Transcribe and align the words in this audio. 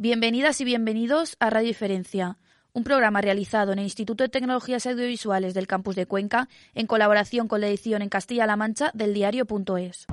Bienvenidas 0.00 0.60
y 0.60 0.64
bienvenidos 0.64 1.36
a 1.40 1.50
Radio 1.50 1.66
Diferencia, 1.66 2.38
un 2.72 2.84
programa 2.84 3.20
realizado 3.20 3.72
en 3.72 3.80
el 3.80 3.86
Instituto 3.86 4.22
de 4.22 4.28
Tecnologías 4.28 4.86
Audiovisuales 4.86 5.54
del 5.54 5.66
Campus 5.66 5.96
de 5.96 6.06
Cuenca 6.06 6.48
en 6.76 6.86
colaboración 6.86 7.48
con 7.48 7.60
la 7.60 7.66
edición 7.66 8.00
en 8.02 8.08
Castilla-La 8.08 8.54
Mancha 8.54 8.92
del 8.94 9.12
diario.es. 9.12 10.06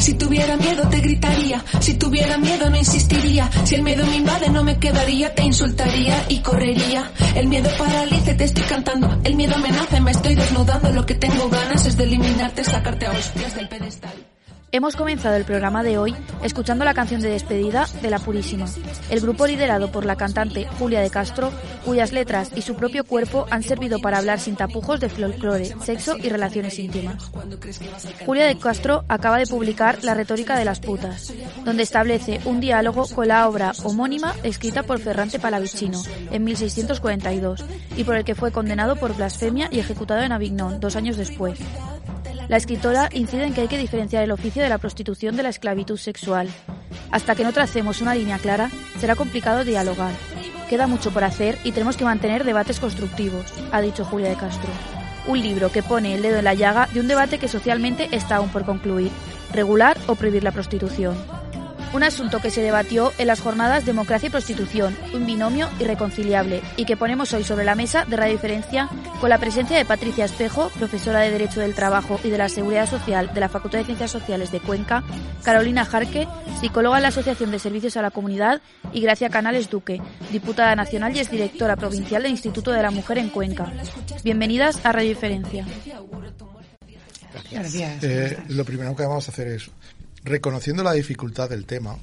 Si 0.00 0.14
tuviera 0.14 0.56
miedo 0.56 0.88
te 0.88 0.98
gritaría, 1.00 1.62
si 1.78 1.92
tuviera 1.92 2.38
miedo 2.38 2.70
no 2.70 2.76
insistiría, 2.76 3.50
si 3.64 3.74
el 3.74 3.82
miedo 3.82 4.06
me 4.06 4.16
invade 4.16 4.48
no 4.48 4.64
me 4.64 4.78
quedaría, 4.78 5.34
te 5.34 5.44
insultaría 5.44 6.24
y 6.30 6.40
correría. 6.40 7.12
El 7.34 7.48
miedo 7.48 7.68
paralice, 7.76 8.32
te 8.32 8.44
estoy 8.44 8.64
cantando, 8.64 9.20
el 9.24 9.34
miedo 9.34 9.56
amenaza, 9.56 10.00
me 10.00 10.12
estoy 10.12 10.34
desnudando, 10.36 10.90
lo 10.90 11.04
que 11.04 11.16
tengo 11.16 11.50
ganas 11.50 11.84
es 11.84 11.98
de 11.98 12.04
eliminarte, 12.04 12.64
sacarte 12.64 13.06
a 13.06 13.10
hostias 13.10 13.54
del 13.54 13.68
pedestal. 13.68 14.29
Hemos 14.72 14.94
comenzado 14.94 15.34
el 15.34 15.44
programa 15.44 15.82
de 15.82 15.98
hoy 15.98 16.14
escuchando 16.44 16.84
la 16.84 16.94
canción 16.94 17.20
de 17.20 17.30
despedida 17.30 17.86
de 18.02 18.08
La 18.08 18.20
Purísima, 18.20 18.66
el 19.10 19.20
grupo 19.20 19.48
liderado 19.48 19.90
por 19.90 20.04
la 20.04 20.14
cantante 20.14 20.68
Julia 20.78 21.00
de 21.00 21.10
Castro, 21.10 21.50
cuyas 21.84 22.12
letras 22.12 22.52
y 22.54 22.62
su 22.62 22.76
propio 22.76 23.02
cuerpo 23.02 23.46
han 23.50 23.64
servido 23.64 23.98
para 23.98 24.18
hablar 24.18 24.38
sin 24.38 24.54
tapujos 24.54 25.00
de 25.00 25.08
folclore, 25.08 25.74
sexo 25.82 26.16
y 26.16 26.28
relaciones 26.28 26.78
íntimas. 26.78 27.32
Julia 28.24 28.46
de 28.46 28.58
Castro 28.58 29.04
acaba 29.08 29.38
de 29.38 29.48
publicar 29.48 30.04
La 30.04 30.14
retórica 30.14 30.56
de 30.56 30.64
las 30.64 30.78
putas, 30.78 31.32
donde 31.64 31.82
establece 31.82 32.40
un 32.44 32.60
diálogo 32.60 33.08
con 33.08 33.26
la 33.26 33.48
obra 33.48 33.72
homónima 33.82 34.36
escrita 34.44 34.84
por 34.84 35.00
Ferrante 35.00 35.40
Palavicino 35.40 36.00
en 36.30 36.44
1642 36.44 37.64
y 37.96 38.04
por 38.04 38.14
el 38.14 38.24
que 38.24 38.36
fue 38.36 38.52
condenado 38.52 38.94
por 38.94 39.16
blasfemia 39.16 39.68
y 39.72 39.80
ejecutado 39.80 40.22
en 40.22 40.30
Avignon 40.30 40.78
dos 40.78 40.94
años 40.94 41.16
después. 41.16 41.58
La 42.50 42.56
escritora 42.56 43.08
incide 43.12 43.44
en 43.44 43.54
que 43.54 43.60
hay 43.60 43.68
que 43.68 43.78
diferenciar 43.78 44.24
el 44.24 44.32
oficio 44.32 44.60
de 44.60 44.68
la 44.68 44.78
prostitución 44.78 45.36
de 45.36 45.44
la 45.44 45.50
esclavitud 45.50 45.96
sexual. 45.96 46.48
Hasta 47.12 47.36
que 47.36 47.44
no 47.44 47.52
tracemos 47.52 48.00
una 48.00 48.16
línea 48.16 48.40
clara, 48.40 48.70
será 48.98 49.14
complicado 49.14 49.64
dialogar. 49.64 50.10
Queda 50.68 50.88
mucho 50.88 51.12
por 51.12 51.22
hacer 51.22 51.58
y 51.62 51.70
tenemos 51.70 51.96
que 51.96 52.04
mantener 52.04 52.42
debates 52.42 52.80
constructivos, 52.80 53.44
ha 53.70 53.80
dicho 53.80 54.04
Julia 54.04 54.30
de 54.30 54.34
Castro. 54.34 54.68
Un 55.28 55.40
libro 55.40 55.70
que 55.70 55.84
pone 55.84 56.12
el 56.12 56.22
dedo 56.22 56.38
en 56.38 56.44
la 56.44 56.54
llaga 56.54 56.88
de 56.92 56.98
un 56.98 57.06
debate 57.06 57.38
que 57.38 57.46
socialmente 57.46 58.08
está 58.10 58.36
aún 58.36 58.48
por 58.48 58.64
concluir, 58.64 59.12
regular 59.52 59.96
o 60.08 60.16
prohibir 60.16 60.42
la 60.42 60.50
prostitución. 60.50 61.14
Un 61.92 62.04
asunto 62.04 62.38
que 62.40 62.50
se 62.50 62.62
debatió 62.62 63.12
en 63.18 63.26
las 63.26 63.40
jornadas 63.40 63.84
Democracia 63.84 64.28
y 64.28 64.30
Prostitución, 64.30 64.96
un 65.12 65.26
binomio 65.26 65.68
irreconciliable, 65.80 66.62
y 66.76 66.84
que 66.84 66.96
ponemos 66.96 67.32
hoy 67.32 67.42
sobre 67.42 67.64
la 67.64 67.74
mesa 67.74 68.04
de 68.04 68.16
Radio 68.16 68.34
Diferencia 68.34 68.88
con 69.20 69.28
la 69.28 69.38
presencia 69.38 69.76
de 69.76 69.84
Patricia 69.84 70.24
Espejo, 70.24 70.70
profesora 70.78 71.18
de 71.18 71.32
Derecho 71.32 71.60
del 71.60 71.74
Trabajo 71.74 72.20
y 72.22 72.30
de 72.30 72.38
la 72.38 72.48
Seguridad 72.48 72.88
Social 72.88 73.32
de 73.34 73.40
la 73.40 73.48
Facultad 73.48 73.80
de 73.80 73.86
Ciencias 73.86 74.12
Sociales 74.12 74.52
de 74.52 74.60
Cuenca, 74.60 75.02
Carolina 75.42 75.84
Jarque, 75.84 76.28
psicóloga 76.60 76.98
en 76.98 77.02
la 77.02 77.08
Asociación 77.08 77.50
de 77.50 77.58
Servicios 77.58 77.96
a 77.96 78.02
la 78.02 78.12
Comunidad, 78.12 78.62
y 78.92 79.00
Gracia 79.00 79.28
Canales 79.28 79.68
Duque, 79.68 80.00
diputada 80.30 80.76
nacional 80.76 81.16
y 81.16 81.20
es 81.20 81.30
directora 81.30 81.76
provincial 81.76 82.22
del 82.22 82.32
Instituto 82.32 82.70
de 82.70 82.82
la 82.82 82.92
Mujer 82.92 83.18
en 83.18 83.30
Cuenca. 83.30 83.72
Bienvenidas 84.22 84.84
a 84.84 84.92
Radio 84.92 85.08
Diferencia. 85.08 85.66
Gracias. 87.50 88.04
Eh, 88.04 88.38
lo 88.48 88.64
primero 88.64 88.94
que 88.94 89.02
vamos 89.02 89.28
a 89.28 89.32
hacer 89.32 89.48
es 89.48 89.70
reconociendo 90.24 90.82
la 90.82 90.92
dificultad 90.92 91.48
del 91.48 91.66
tema 91.66 91.96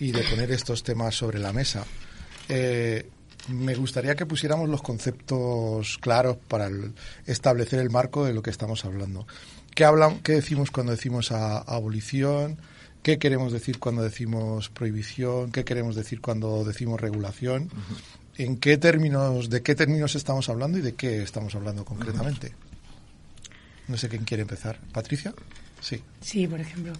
y 0.00 0.12
de 0.12 0.22
poner 0.24 0.50
estos 0.52 0.82
temas 0.82 1.14
sobre 1.14 1.38
la 1.38 1.52
mesa, 1.52 1.84
eh, 2.48 3.08
me 3.48 3.74
gustaría 3.74 4.14
que 4.14 4.26
pusiéramos 4.26 4.68
los 4.68 4.82
conceptos 4.82 5.98
claros 5.98 6.36
para 6.48 6.70
establecer 7.26 7.80
el 7.80 7.90
marco 7.90 8.24
de 8.24 8.34
lo 8.34 8.42
que 8.42 8.50
estamos 8.50 8.84
hablando. 8.84 9.26
¿Qué, 9.74 9.84
hablan, 9.84 10.20
qué 10.20 10.32
decimos 10.32 10.70
cuando 10.70 10.92
decimos 10.92 11.32
abolición? 11.32 12.58
¿Qué 13.02 13.18
queremos 13.18 13.52
decir 13.52 13.78
cuando 13.78 14.02
decimos 14.02 14.68
prohibición? 14.68 15.52
¿Qué 15.52 15.64
queremos 15.64 15.94
decir 15.94 16.20
cuando 16.20 16.64
decimos 16.64 17.00
regulación? 17.00 17.70
¿En 18.36 18.58
qué 18.58 18.76
términos, 18.76 19.50
de 19.50 19.62
qué 19.62 19.74
términos 19.74 20.14
estamos 20.14 20.48
hablando 20.48 20.78
y 20.78 20.82
de 20.82 20.94
qué 20.94 21.22
estamos 21.22 21.54
hablando 21.54 21.84
concretamente? 21.84 22.52
No 23.86 23.96
sé 23.96 24.08
quién 24.08 24.24
quiere 24.24 24.42
empezar. 24.42 24.78
¿Patricia? 24.92 25.32
Sí. 25.80 26.02
Sí, 26.20 26.46
por 26.46 26.60
ejemplo. 26.60 26.92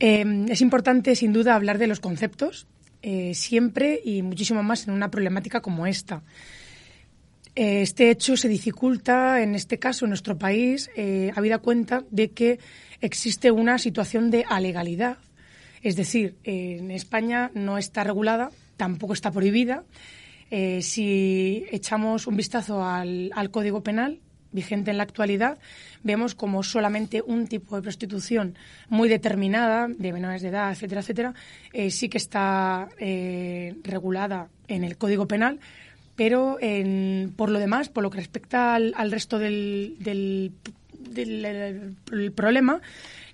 Eh, 0.00 0.46
es 0.48 0.60
importante, 0.60 1.16
sin 1.16 1.32
duda, 1.32 1.54
hablar 1.54 1.78
de 1.78 1.86
los 1.86 2.00
conceptos 2.00 2.66
eh, 3.08 3.34
siempre 3.34 4.00
y 4.04 4.22
muchísimo 4.22 4.64
más 4.64 4.88
en 4.88 4.92
una 4.92 5.12
problemática 5.12 5.60
como 5.60 5.86
esta. 5.86 6.24
Eh, 7.54 7.82
este 7.82 8.10
hecho 8.10 8.36
se 8.36 8.48
dificulta, 8.48 9.42
en 9.42 9.54
este 9.54 9.78
caso, 9.78 10.06
en 10.06 10.08
nuestro 10.08 10.36
país, 10.38 10.90
eh, 10.96 11.30
habida 11.36 11.58
cuenta 11.58 12.02
de 12.10 12.32
que 12.32 12.58
existe 13.00 13.52
una 13.52 13.78
situación 13.78 14.32
de 14.32 14.44
alegalidad. 14.48 15.18
Es 15.82 15.94
decir, 15.94 16.34
en 16.42 16.90
España 16.90 17.52
no 17.54 17.78
está 17.78 18.02
regulada, 18.02 18.50
tampoco 18.76 19.12
está 19.12 19.30
prohibida. 19.30 19.84
si 20.50 21.64
echamos 21.70 22.26
un 22.26 22.36
vistazo 22.36 22.82
al 22.84 23.50
Código 23.52 23.84
Penal, 23.84 24.18
vigente 24.52 24.90
en 24.90 24.96
la 24.96 25.02
actualidad, 25.02 25.58
vemos 26.02 26.34
como 26.34 26.62
solamente 26.62 27.22
un 27.22 27.46
tipo 27.46 27.76
de 27.76 27.82
prostitución 27.82 28.56
muy 28.88 29.08
determinada, 29.08 29.88
de 29.88 30.12
menores 30.12 30.42
de 30.42 30.48
edad, 30.48 30.70
etcétera, 30.72 31.00
etcétera, 31.00 31.34
eh, 31.72 31.90
sí 31.90 32.08
que 32.08 32.18
está 32.18 32.88
eh, 32.98 33.74
regulada 33.82 34.48
en 34.68 34.84
el 34.84 34.96
Código 34.96 35.26
Penal, 35.26 35.60
pero 36.16 36.58
por 37.36 37.50
lo 37.50 37.58
demás, 37.58 37.90
por 37.90 38.02
lo 38.02 38.08
que 38.08 38.16
respecta 38.16 38.74
al, 38.74 39.10
resto 39.12 39.38
del, 39.38 39.96
del, 40.00 40.52
problema, 42.34 42.80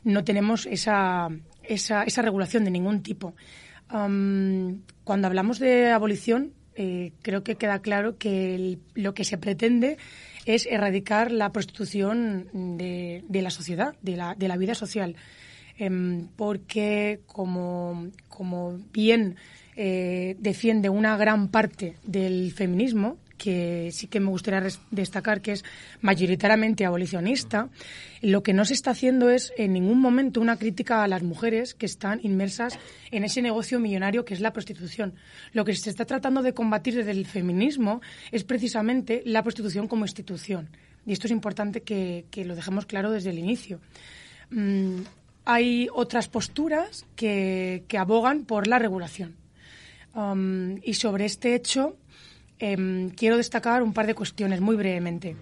no 0.02 0.24
tenemos 0.24 0.66
esa, 0.66 1.28
esa, 1.62 2.02
esa, 2.02 2.22
regulación 2.22 2.64
de 2.64 2.72
ningún 2.72 3.04
tipo. 3.04 3.34
cuando 3.88 5.26
hablamos 5.28 5.60
de 5.60 5.92
abolición, 5.92 6.54
eh, 6.74 7.12
creo 7.20 7.44
que 7.44 7.56
queda 7.56 7.80
claro 7.80 8.16
que 8.16 8.78
lo 8.94 9.12
que 9.12 9.24
se 9.24 9.36
pretende 9.36 9.98
es 10.44 10.66
erradicar 10.66 11.30
la 11.30 11.50
prostitución 11.52 12.48
de, 12.52 13.22
la 13.30 13.50
sociedad, 13.50 13.94
de 14.02 14.16
la, 14.16 14.34
de 14.34 14.48
la 14.48 14.56
vida 14.56 14.74
social. 14.74 15.16
Em, 15.78 16.28
porque, 16.36 17.20
como, 17.26 18.08
como 18.28 18.78
bien 18.92 19.36
eh, 19.76 20.36
defiende 20.38 20.88
una 20.88 21.16
gran 21.16 21.48
parte 21.48 21.96
del 22.04 22.52
feminismo, 22.52 23.16
que 23.42 23.90
sí 23.90 24.06
que 24.06 24.20
me 24.20 24.28
gustaría 24.28 24.62
destacar 24.92 25.40
que 25.40 25.50
es 25.50 25.64
mayoritariamente 26.00 26.84
abolicionista, 26.84 27.70
lo 28.20 28.44
que 28.44 28.52
no 28.52 28.64
se 28.64 28.74
está 28.74 28.92
haciendo 28.92 29.30
es 29.30 29.52
en 29.56 29.72
ningún 29.72 30.00
momento 30.00 30.40
una 30.40 30.56
crítica 30.56 31.02
a 31.02 31.08
las 31.08 31.24
mujeres 31.24 31.74
que 31.74 31.86
están 31.86 32.20
inmersas 32.22 32.78
en 33.10 33.24
ese 33.24 33.42
negocio 33.42 33.80
millonario 33.80 34.24
que 34.24 34.34
es 34.34 34.40
la 34.40 34.52
prostitución. 34.52 35.14
Lo 35.54 35.64
que 35.64 35.74
se 35.74 35.90
está 35.90 36.04
tratando 36.04 36.42
de 36.42 36.54
combatir 36.54 36.94
desde 36.94 37.10
el 37.10 37.26
feminismo 37.26 38.00
es 38.30 38.44
precisamente 38.44 39.22
la 39.24 39.42
prostitución 39.42 39.88
como 39.88 40.04
institución. 40.04 40.68
Y 41.04 41.12
esto 41.12 41.26
es 41.26 41.32
importante 41.32 41.80
que, 41.80 42.24
lo 42.46 42.54
dejemos 42.54 42.86
claro 42.86 43.10
desde 43.10 43.30
el 43.30 43.40
inicio. 43.40 43.80
Mm, 44.50 45.00
hay 45.46 45.88
otras 45.92 46.28
posturas 46.28 47.06
que, 47.16 47.84
abogan 47.98 48.44
por 48.44 48.68
la 48.68 48.78
regulación. 48.78 49.34
Um, 50.14 50.76
y 50.84 50.94
sobre 50.94 51.24
este 51.24 51.56
hecho, 51.56 51.96
Em, 52.62 53.10
quiero 53.10 53.36
destacar 53.36 53.82
un 53.82 53.92
par 53.92 54.06
de 54.06 54.14
cuestiones 54.14 54.60
muy 54.60 54.76
brevemente. 54.76 55.34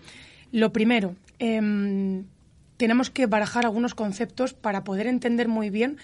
Lo 0.53 0.73
primero, 0.73 1.17
em, 1.39 2.25
tenemos 2.79 3.11
que 3.11 3.27
barajar 3.27 3.67
algunos 3.67 3.95
conceptos 3.95 4.55
para 4.55 4.85
poder 4.85 5.07
entender 5.07 5.47
muy 5.47 5.69
bien 5.69 5.99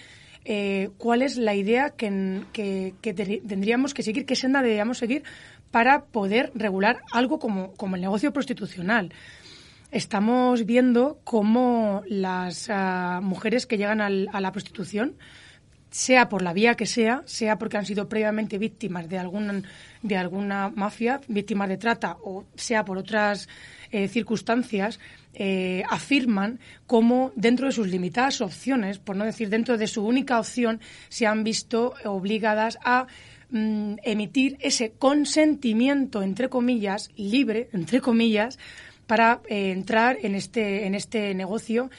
eh, 0.45 0.91
cuál 0.99 1.23
es 1.23 1.37
la 1.37 1.55
idea 1.55 1.89
que, 1.89 2.93
tendríamos 3.01 3.95
que 3.95 4.03
seguir, 4.03 4.27
qué 4.27 4.35
senda 4.35 4.61
deberíamos 4.61 4.99
seguir 4.99 5.23
para 5.71 6.05
poder 6.05 6.51
regular 6.53 6.99
algo 7.11 7.39
como, 7.39 7.95
el 7.95 8.01
negocio 8.01 8.31
prostitucional. 8.31 9.11
Estamos 9.91 10.67
viendo 10.67 11.19
cómo 11.23 12.03
las 12.07 12.69
ah, 12.69 13.21
mujeres 13.23 13.65
que 13.65 13.77
llegan 13.77 14.01
a 14.01 14.39
la 14.39 14.51
prostitución 14.51 15.15
sea 15.89 16.29
por 16.29 16.41
la 16.41 16.53
vía 16.53 16.75
que 16.75 16.85
sea, 16.85 17.23
sea 17.25 17.57
porque 17.57 17.77
han 17.77 17.85
sido 17.85 18.07
previamente 18.09 18.57
víctimas 18.57 19.07
de, 19.09 19.17
algún, 19.17 19.65
de 20.01 20.17
alguna 20.17 20.69
mafia, 20.69 21.21
víctimas 21.27 21.69
de 21.69 21.77
trata, 21.77 22.17
o 22.23 22.45
sea 22.55 22.83
por 22.85 22.97
otras 22.97 23.47
eh, 23.91 24.07
circunstancias, 24.07 24.99
eh, 25.33 25.83
afirman 25.89 26.59
cómo 26.87 27.31
dentro 27.35 27.67
de 27.67 27.71
sus 27.71 27.87
limitadas 27.87 28.41
opciones, 28.41 28.99
por 28.99 29.15
no 29.15 29.23
decir 29.23 29.49
dentro 29.49 29.77
de 29.77 29.87
su 29.87 30.05
única 30.05 30.39
opción, 30.39 30.81
se 31.09 31.27
han 31.27 31.43
visto 31.43 31.93
obligadas 32.05 32.77
a 32.83 33.07
mm, 33.51 33.95
emitir 34.03 34.57
ese 34.59 34.91
consentimiento, 34.91 36.21
entre 36.21 36.49
comillas, 36.49 37.11
libre, 37.15 37.69
entre 37.71 38.01
comillas, 38.01 38.57
para 39.05 39.41
eh, 39.47 39.71
entrar 39.71 40.17
en 40.21 40.35
este, 40.35 40.85
en 40.85 40.95
este 40.95 41.33
negocio 41.33 41.89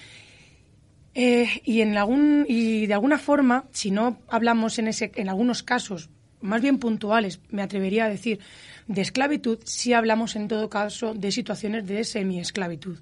eh, 1.14 1.48
y, 1.64 1.80
en 1.80 1.96
algún, 1.96 2.44
y 2.48 2.86
de 2.86 2.94
alguna 2.94 3.18
forma, 3.18 3.64
si 3.72 3.90
no 3.90 4.18
hablamos 4.28 4.78
en, 4.78 4.88
ese, 4.88 5.10
en 5.14 5.28
algunos 5.28 5.62
casos 5.62 6.10
más 6.40 6.62
bien 6.62 6.78
puntuales, 6.78 7.40
me 7.50 7.62
atrevería 7.62 8.04
a 8.04 8.08
decir, 8.08 8.38
de 8.86 9.00
esclavitud, 9.00 9.58
sí 9.64 9.92
hablamos 9.92 10.36
en 10.36 10.48
todo 10.48 10.70
caso 10.70 11.14
de 11.14 11.32
situaciones 11.32 11.86
de 11.86 12.04
semi-esclavitud. 12.04 12.98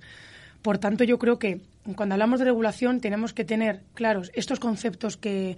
Por 0.63 0.79
tanto, 0.79 1.05
yo 1.05 1.19
creo 1.19 1.39
que 1.39 1.61
cuando 1.95 2.15
hablamos 2.15 2.41
de 2.41 2.47
regulación 2.47 3.01
tenemos 3.01 3.33
que 3.33 3.45
tener 3.45 3.83
claros 3.95 4.33
estos 4.35 4.59
conceptos 4.59 5.17
que, 5.17 5.57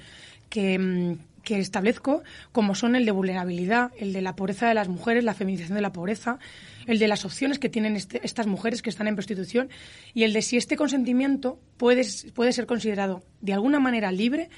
que, 0.50 0.78
mm, 0.78 1.18
que 1.48 1.58
establezco, 1.58 2.22
como 2.52 2.74
son 2.74 2.94
el 2.94 3.06
de 3.06 3.10
vulnerabilidad, 3.10 3.90
el 3.96 4.12
de 4.12 4.20
la 4.20 4.36
pobreza 4.36 4.68
de 4.68 4.74
las 4.74 4.88
mujeres, 4.88 5.24
la 5.24 5.32
feminización 5.32 5.76
de 5.76 5.80
la 5.80 5.92
pobreza, 5.92 6.38
el 6.86 6.98
de 6.98 7.08
las 7.08 7.24
opciones 7.24 7.58
que 7.58 7.70
tienen 7.70 7.96
este, 7.96 8.20
estas 8.22 8.46
mujeres 8.46 8.82
que 8.82 8.90
están 8.90 9.08
en 9.08 9.16
prostitución 9.16 9.70
y 10.12 10.24
el 10.24 10.34
de 10.34 10.42
si 10.42 10.58
este 10.58 10.76
consentimiento 10.76 11.58
puede, 11.78 12.06
puede 12.34 12.52
ser 12.52 12.66
considerado 12.66 13.22
de 13.40 13.54
alguna 13.54 13.80
manera 13.80 14.12
libre 14.12 14.50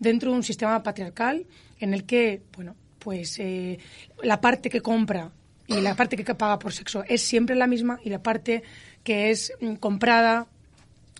dentro 0.00 0.30
de 0.30 0.38
un 0.38 0.42
sistema 0.42 0.82
patriarcal 0.82 1.44
en 1.80 1.92
el 1.92 2.04
que, 2.04 2.40
bueno, 2.56 2.76
pues 2.98 3.38
eh, 3.40 3.78
la 4.22 4.40
parte 4.40 4.70
que 4.70 4.80
compra 4.80 5.30
y 5.66 5.82
la 5.82 5.94
parte 5.96 6.16
que 6.16 6.34
paga 6.34 6.58
por 6.58 6.72
sexo 6.72 7.04
es 7.06 7.20
siempre 7.20 7.56
la 7.56 7.66
misma 7.66 8.00
y 8.02 8.08
la 8.08 8.22
parte 8.22 8.62
que 9.04 9.28
es 9.28 9.52
mm, 9.60 9.74
comprada 9.74 10.46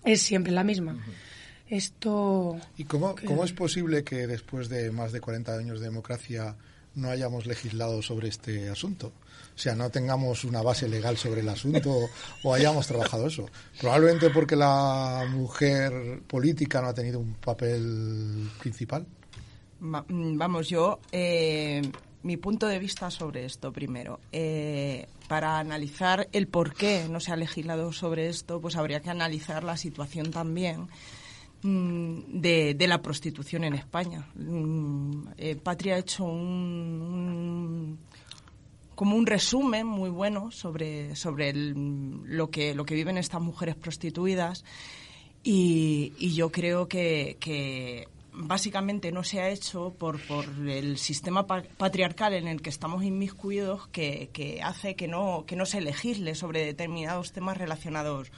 es 0.04 0.22
siempre 0.22 0.52
la 0.52 0.64
misma. 0.64 0.96
Esto. 1.70 2.58
¿Y 2.76 2.84
cómo, 2.84 3.14
cómo 3.26 3.44
es 3.44 3.52
posible 3.52 4.04
que 4.04 4.26
después 4.26 4.68
de 4.68 4.90
más 4.90 5.12
de 5.12 5.20
40 5.20 5.54
años 5.54 5.80
de 5.80 5.86
democracia 5.86 6.56
no 6.94 7.10
hayamos 7.10 7.46
legislado 7.46 8.02
sobre 8.02 8.28
este 8.28 8.68
asunto? 8.70 9.12
O 9.54 9.60
sea, 9.60 9.74
no 9.74 9.90
tengamos 9.90 10.44
una 10.44 10.62
base 10.62 10.88
legal 10.88 11.16
sobre 11.16 11.40
el 11.40 11.48
asunto 11.48 11.92
o 12.44 12.54
hayamos 12.54 12.86
trabajado 12.86 13.26
eso. 13.26 13.46
Probablemente 13.80 14.30
porque 14.30 14.54
la 14.54 15.26
mujer 15.30 16.22
política 16.26 16.80
no 16.80 16.88
ha 16.88 16.94
tenido 16.94 17.18
un 17.18 17.34
papel 17.34 18.48
principal. 18.60 19.04
Mm, 19.80 20.38
vamos, 20.38 20.68
yo, 20.68 21.00
eh, 21.12 21.82
mi 22.22 22.36
punto 22.36 22.66
de 22.66 22.78
vista 22.78 23.10
sobre 23.10 23.44
esto 23.44 23.72
primero. 23.72 24.20
Eh, 24.32 25.06
para 25.28 25.58
analizar 25.58 26.28
el 26.32 26.46
por 26.46 26.74
qué 26.74 27.06
no 27.10 27.20
se 27.20 27.32
ha 27.32 27.36
legislado 27.36 27.92
sobre 27.92 28.28
esto, 28.28 28.60
pues 28.60 28.76
habría 28.76 29.00
que 29.00 29.10
analizar 29.10 29.64
la 29.64 29.76
situación 29.76 30.30
también 30.30 30.88
Mm, 31.62 32.40
de, 32.40 32.86
la 32.86 33.02
prostitución 33.02 33.64
en 33.64 33.74
España. 33.74 34.28
Mm, 34.36 35.28
eh, 35.36 35.56
Patria 35.56 35.96
ha 35.96 35.98
hecho 35.98 36.24
un, 36.24 37.98
como 38.94 39.16
un 39.16 39.26
resumen 39.26 39.84
muy 39.84 40.08
bueno 40.08 40.52
sobre, 40.52 41.16
sobre 41.16 41.52
lo, 41.52 42.50
que, 42.50 42.76
lo 42.76 42.84
que 42.84 42.94
viven 42.94 43.18
estas 43.18 43.40
mujeres 43.40 43.74
prostituidas 43.74 44.64
y, 45.42 46.12
yo 46.32 46.52
creo 46.52 46.86
que, 46.86 48.06
básicamente 48.32 49.10
no 49.10 49.24
se 49.24 49.40
ha 49.40 49.48
hecho 49.48 49.92
por, 49.98 50.20
por 50.28 50.44
el 50.68 50.96
sistema 50.96 51.44
patriarcal 51.44 52.34
en 52.34 52.46
el 52.46 52.62
que 52.62 52.70
estamos 52.70 53.02
inmiscuidos 53.02 53.88
que, 53.88 54.30
que 54.32 54.62
hace 54.62 54.94
que 54.94 55.08
no, 55.08 55.44
que 55.44 55.56
no 55.56 55.66
se 55.66 55.80
legisle 55.80 56.36
sobre 56.36 56.64
determinados 56.64 57.32
temas 57.32 57.58
relacionados 57.58 58.30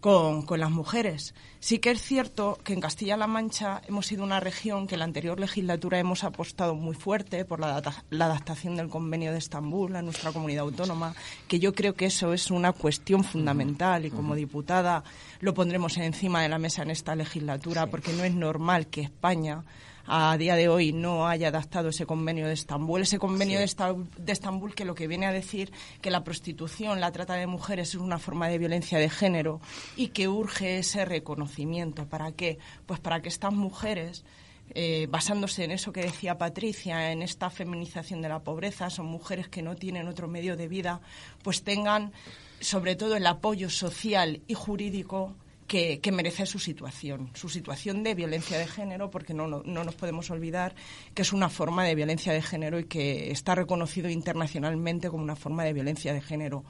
con, 0.00 0.42
con, 0.42 0.60
las 0.60 0.70
mujeres. 0.70 1.34
Sí 1.60 1.78
que 1.78 1.90
es 1.90 2.02
cierto 2.02 2.58
que 2.64 2.72
en 2.72 2.80
Castilla-La 2.80 3.26
Mancha 3.26 3.82
hemos 3.86 4.06
sido 4.06 4.24
una 4.24 4.40
región 4.40 4.86
que 4.86 4.94
en 4.94 5.00
la 5.00 5.04
anterior 5.04 5.38
legislatura 5.38 5.98
hemos 5.98 6.24
apostado 6.24 6.74
muy 6.74 6.94
fuerte 6.94 7.44
por 7.44 7.60
la, 7.60 7.82
la, 8.10 8.24
adaptación 8.24 8.76
del 8.76 8.88
Convenio 8.88 9.32
de 9.32 9.38
Estambul 9.38 9.94
a 9.96 10.02
nuestra 10.02 10.32
comunidad 10.32 10.64
autónoma, 10.64 11.14
que 11.48 11.58
yo 11.58 11.74
creo 11.74 11.94
que 11.94 12.06
eso 12.06 12.32
es 12.32 12.50
una 12.50 12.72
cuestión 12.72 13.24
fundamental 13.24 14.06
y 14.06 14.10
como 14.10 14.34
diputada 14.34 15.04
lo 15.40 15.54
pondremos 15.54 15.96
encima 15.98 16.42
de 16.42 16.48
la 16.48 16.58
mesa 16.58 16.82
en 16.82 16.90
esta 16.90 17.14
legislatura 17.14 17.86
porque 17.86 18.12
no 18.12 18.24
es 18.24 18.34
normal 18.34 18.86
que 18.86 19.02
España 19.02 19.64
a 20.12 20.36
día 20.36 20.56
de 20.56 20.68
hoy 20.68 20.92
no 20.92 21.28
haya 21.28 21.48
adaptado 21.48 21.90
ese 21.90 22.04
convenio 22.04 22.48
de 22.48 22.54
Estambul. 22.54 23.02
Ese 23.02 23.20
convenio 23.20 23.60
de, 23.60 23.64
Estambul 23.64 24.74
que 24.74 24.84
lo 24.84 24.96
que 24.96 25.06
viene 25.06 25.26
a 25.26 25.32
decir 25.32 25.70
que 26.00 26.10
la 26.10 26.24
prostitución, 26.24 27.00
la 27.00 27.12
trata 27.12 27.34
de 27.34 27.46
mujeres 27.46 27.90
es 27.90 27.94
una 27.94 28.18
forma 28.18 28.48
de 28.48 28.58
violencia 28.58 28.98
de 28.98 29.08
género 29.08 29.60
y 29.94 30.08
que 30.08 30.26
urge 30.26 30.78
ese 30.78 31.04
reconocimiento. 31.04 32.08
¿Para 32.08 32.32
qué? 32.32 32.58
Pues 32.86 32.98
para 32.98 33.22
que 33.22 33.28
estas 33.28 33.52
mujeres 33.52 34.24
eh, 34.74 35.06
basándose 35.08 35.62
en 35.62 35.70
eso 35.70 35.92
que 35.92 36.02
decía 36.02 36.38
Patricia, 36.38 37.12
en 37.12 37.22
esta 37.22 37.48
feminización 37.48 38.20
de 38.20 38.30
la 38.30 38.40
pobreza, 38.40 38.90
son 38.90 39.06
mujeres 39.06 39.46
que 39.46 39.62
no 39.62 39.76
tienen 39.76 40.08
otro 40.08 40.26
medio 40.26 40.56
de 40.56 40.66
vida, 40.66 41.00
pues 41.44 41.62
tengan 41.62 42.12
sobre 42.60 42.96
todo 42.96 43.14
el 43.14 43.26
apoyo 43.28 43.70
social 43.70 44.42
y 44.48 44.54
jurídico 44.54 45.36
que, 45.70 46.10
merece 46.10 46.46
su 46.46 46.58
situación, 46.58 47.30
su 47.34 47.48
situación 47.48 48.02
de 48.02 48.16
violencia 48.16 48.58
de 48.58 48.66
género, 48.66 49.08
porque 49.08 49.34
no, 49.34 49.46
no, 49.46 49.62
nos 49.62 49.94
podemos 49.94 50.28
olvidar 50.32 50.74
que 51.14 51.22
es 51.22 51.32
una 51.32 51.48
forma 51.48 51.84
de 51.84 51.94
violencia 51.94 52.32
de 52.32 52.42
género 52.42 52.80
y 52.80 52.86
que 52.86 53.30
está 53.30 53.54
reconocido 53.54 54.10
internacionalmente 54.10 55.10
como 55.10 55.22
una 55.22 55.36
forma 55.36 55.62
de 55.62 55.72
violencia 55.72 56.12
de 56.12 56.22
género. 56.22 56.64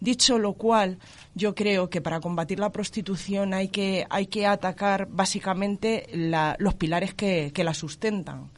Dicho 0.00 0.38
lo 0.38 0.52
cual, 0.52 0.98
yo 1.34 1.54
creo 1.54 1.88
que 1.88 2.02
para 2.02 2.20
combatir 2.20 2.58
la 2.58 2.72
prostitución 2.72 3.54
hay 3.54 3.68
que, 3.68 4.06
hay 4.10 4.26
que 4.26 4.46
atacar 4.46 5.08
básicamente 5.10 6.06
los 6.58 6.74
pilares 6.74 7.14
que, 7.14 7.52
que 7.54 7.64
la 7.64 7.72
sustentan. 7.72 8.50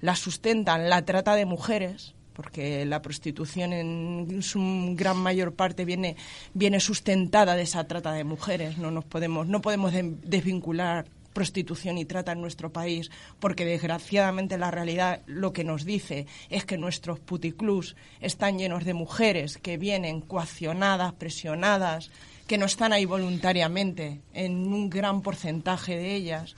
La 0.00 0.14
sustentan 0.14 0.88
la 0.88 1.04
trata 1.04 1.34
de 1.34 1.44
mujeres, 1.44 2.14
porque 2.34 2.84
la 2.84 3.00
prostitución 3.00 3.72
en 3.72 4.42
su 4.42 4.94
gran 4.96 5.16
mayor 5.16 5.54
parte 5.54 5.84
viene, 5.84 6.16
viene 6.52 6.80
sustentada 6.80 7.56
de 7.56 7.62
esa 7.62 7.84
trata 7.84 8.12
de 8.12 8.24
mujeres. 8.24 8.76
No 8.78 8.90
nos 8.90 9.04
podemos, 9.04 9.46
no 9.46 9.62
podemos 9.62 9.92
desvincular 9.94 11.06
prostitución 11.34 11.98
y 11.98 12.06
trata 12.06 12.32
en 12.32 12.40
nuestro 12.40 12.72
país, 12.72 13.10
porque 13.40 13.66
desgraciadamente 13.66 14.56
la 14.56 14.70
realidad 14.70 15.20
lo 15.26 15.52
que 15.52 15.64
nos 15.64 15.84
dice 15.84 16.26
es 16.48 16.64
que 16.64 16.78
nuestros 16.78 17.18
puticlús 17.20 17.96
están 18.20 18.58
llenos 18.58 18.84
de 18.84 18.94
mujeres 18.94 19.58
que 19.58 19.76
vienen 19.76 20.22
coaccionadas, 20.22 21.12
presionadas, 21.12 22.10
que 22.46 22.56
no 22.56 22.66
están 22.66 22.92
ahí 22.92 23.04
voluntariamente, 23.04 24.20
en 24.32 24.72
un 24.72 24.88
gran 24.88 25.22
porcentaje 25.22 25.96
de 25.96 26.14
ellas 26.14 26.54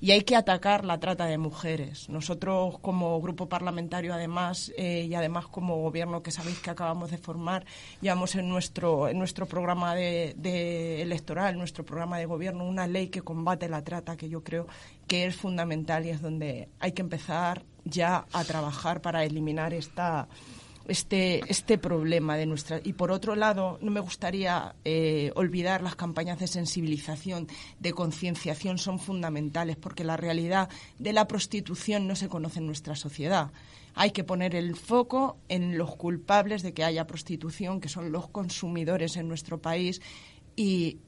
y 0.00 0.10
hay 0.10 0.22
que 0.22 0.36
atacar 0.36 0.84
la 0.84 1.00
trata 1.00 1.26
de 1.26 1.38
mujeres. 1.38 2.08
Nosotros 2.08 2.78
como 2.80 3.20
grupo 3.20 3.48
parlamentario 3.48 4.12
además 4.12 4.72
eh, 4.76 5.06
y 5.08 5.14
además 5.14 5.46
como 5.46 5.76
gobierno 5.76 6.22
que 6.22 6.30
sabéis 6.30 6.58
que 6.60 6.70
acabamos 6.70 7.10
de 7.10 7.18
formar, 7.18 7.64
llevamos 8.00 8.34
en 8.34 8.48
nuestro, 8.48 9.08
en 9.08 9.18
nuestro 9.18 9.46
programa 9.46 9.94
de, 9.94 10.34
de 10.36 11.02
electoral, 11.02 11.56
nuestro 11.56 11.84
programa 11.84 12.18
de 12.18 12.26
gobierno, 12.26 12.64
una 12.64 12.86
ley 12.86 13.08
que 13.08 13.22
combate 13.22 13.68
la 13.68 13.82
trata 13.82 14.16
que 14.16 14.28
yo 14.28 14.42
creo 14.42 14.66
que 15.06 15.26
es 15.26 15.36
fundamental 15.36 16.04
y 16.04 16.10
es 16.10 16.20
donde 16.20 16.68
hay 16.80 16.92
que 16.92 17.02
empezar 17.02 17.64
ya 17.84 18.26
a 18.32 18.44
trabajar 18.44 19.00
para 19.00 19.24
eliminar 19.24 19.72
esta 19.72 20.28
este, 20.88 21.40
este 21.48 21.78
problema 21.78 22.36
de 22.36 22.46
nuestra. 22.46 22.80
Y 22.82 22.92
por 22.92 23.10
otro 23.10 23.34
lado, 23.34 23.78
no 23.80 23.90
me 23.90 24.00
gustaría 24.00 24.74
eh, 24.84 25.32
olvidar 25.34 25.82
las 25.82 25.96
campañas 25.96 26.38
de 26.38 26.46
sensibilización, 26.46 27.48
de 27.80 27.92
concienciación, 27.92 28.78
son 28.78 28.98
fundamentales, 28.98 29.76
porque 29.76 30.04
la 30.04 30.16
realidad 30.16 30.68
de 30.98 31.12
la 31.12 31.26
prostitución 31.26 32.06
no 32.06 32.16
se 32.16 32.28
conoce 32.28 32.60
en 32.60 32.66
nuestra 32.66 32.94
sociedad. 32.94 33.50
Hay 33.94 34.10
que 34.10 34.24
poner 34.24 34.54
el 34.54 34.76
foco 34.76 35.38
en 35.48 35.78
los 35.78 35.96
culpables 35.96 36.62
de 36.62 36.74
que 36.74 36.84
haya 36.84 37.06
prostitución, 37.06 37.80
que 37.80 37.88
son 37.88 38.12
los 38.12 38.28
consumidores 38.28 39.16
en 39.16 39.28
nuestro 39.28 39.58
país, 39.58 40.00
y 40.54 40.98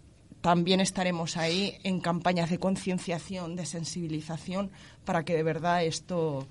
también 0.41 0.81
estaremos 0.81 1.37
ahí 1.37 1.75
en 1.83 2.01
campañas 2.01 2.51
de 2.51 2.59
concienciación, 2.59 3.57
de 3.57 3.67
sensibilización, 3.67 4.71
para 5.05 5.25
que 5.25 5.35
de 5.35 5.43
verdad 5.43 5.85
esto 5.85 6.49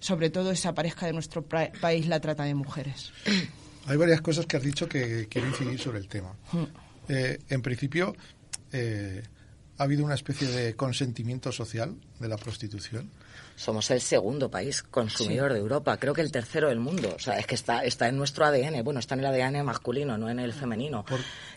sobre 0.00 0.30
todo 0.30 0.50
desaparezca 0.50 1.06
de 1.06 1.12
nuestro 1.12 1.42
país 1.44 2.06
la 2.06 2.20
trata 2.20 2.44
de 2.44 2.54
mujeres. 2.54 3.12
Hay 3.86 3.96
varias 3.96 4.20
cosas 4.20 4.46
que 4.46 4.56
has 4.56 4.62
dicho 4.62 4.88
que 4.88 5.28
quiero 5.28 5.46
incidir 5.46 5.78
sobre 5.78 5.98
el 5.98 6.08
tema. 6.08 6.34
Mm. 6.52 6.64
Eh, 7.08 7.38
en 7.48 7.62
principio, 7.62 8.16
eh, 8.72 9.22
ha 9.78 9.82
habido 9.82 10.04
una 10.04 10.14
especie 10.14 10.48
de 10.48 10.74
consentimiento 10.74 11.52
social 11.52 11.94
de 12.18 12.28
la 12.28 12.36
prostitución. 12.36 13.10
Somos 13.54 13.90
el 13.90 14.00
segundo 14.00 14.50
país 14.50 14.82
consumidor 14.82 15.52
de 15.52 15.60
Europa, 15.60 15.96
creo 15.98 16.14
que 16.14 16.20
el 16.20 16.32
tercero 16.32 16.68
del 16.68 16.80
mundo. 16.80 17.14
O 17.14 17.18
sea, 17.18 17.38
es 17.38 17.46
que 17.46 17.54
está, 17.54 17.84
está 17.84 18.08
en 18.08 18.16
nuestro 18.16 18.44
ADN. 18.44 18.82
Bueno, 18.82 19.00
está 19.00 19.14
en 19.14 19.20
el 19.20 19.26
ADN 19.26 19.64
masculino, 19.64 20.18
no 20.18 20.28
en 20.28 20.40
el 20.40 20.52
femenino. 20.52 21.04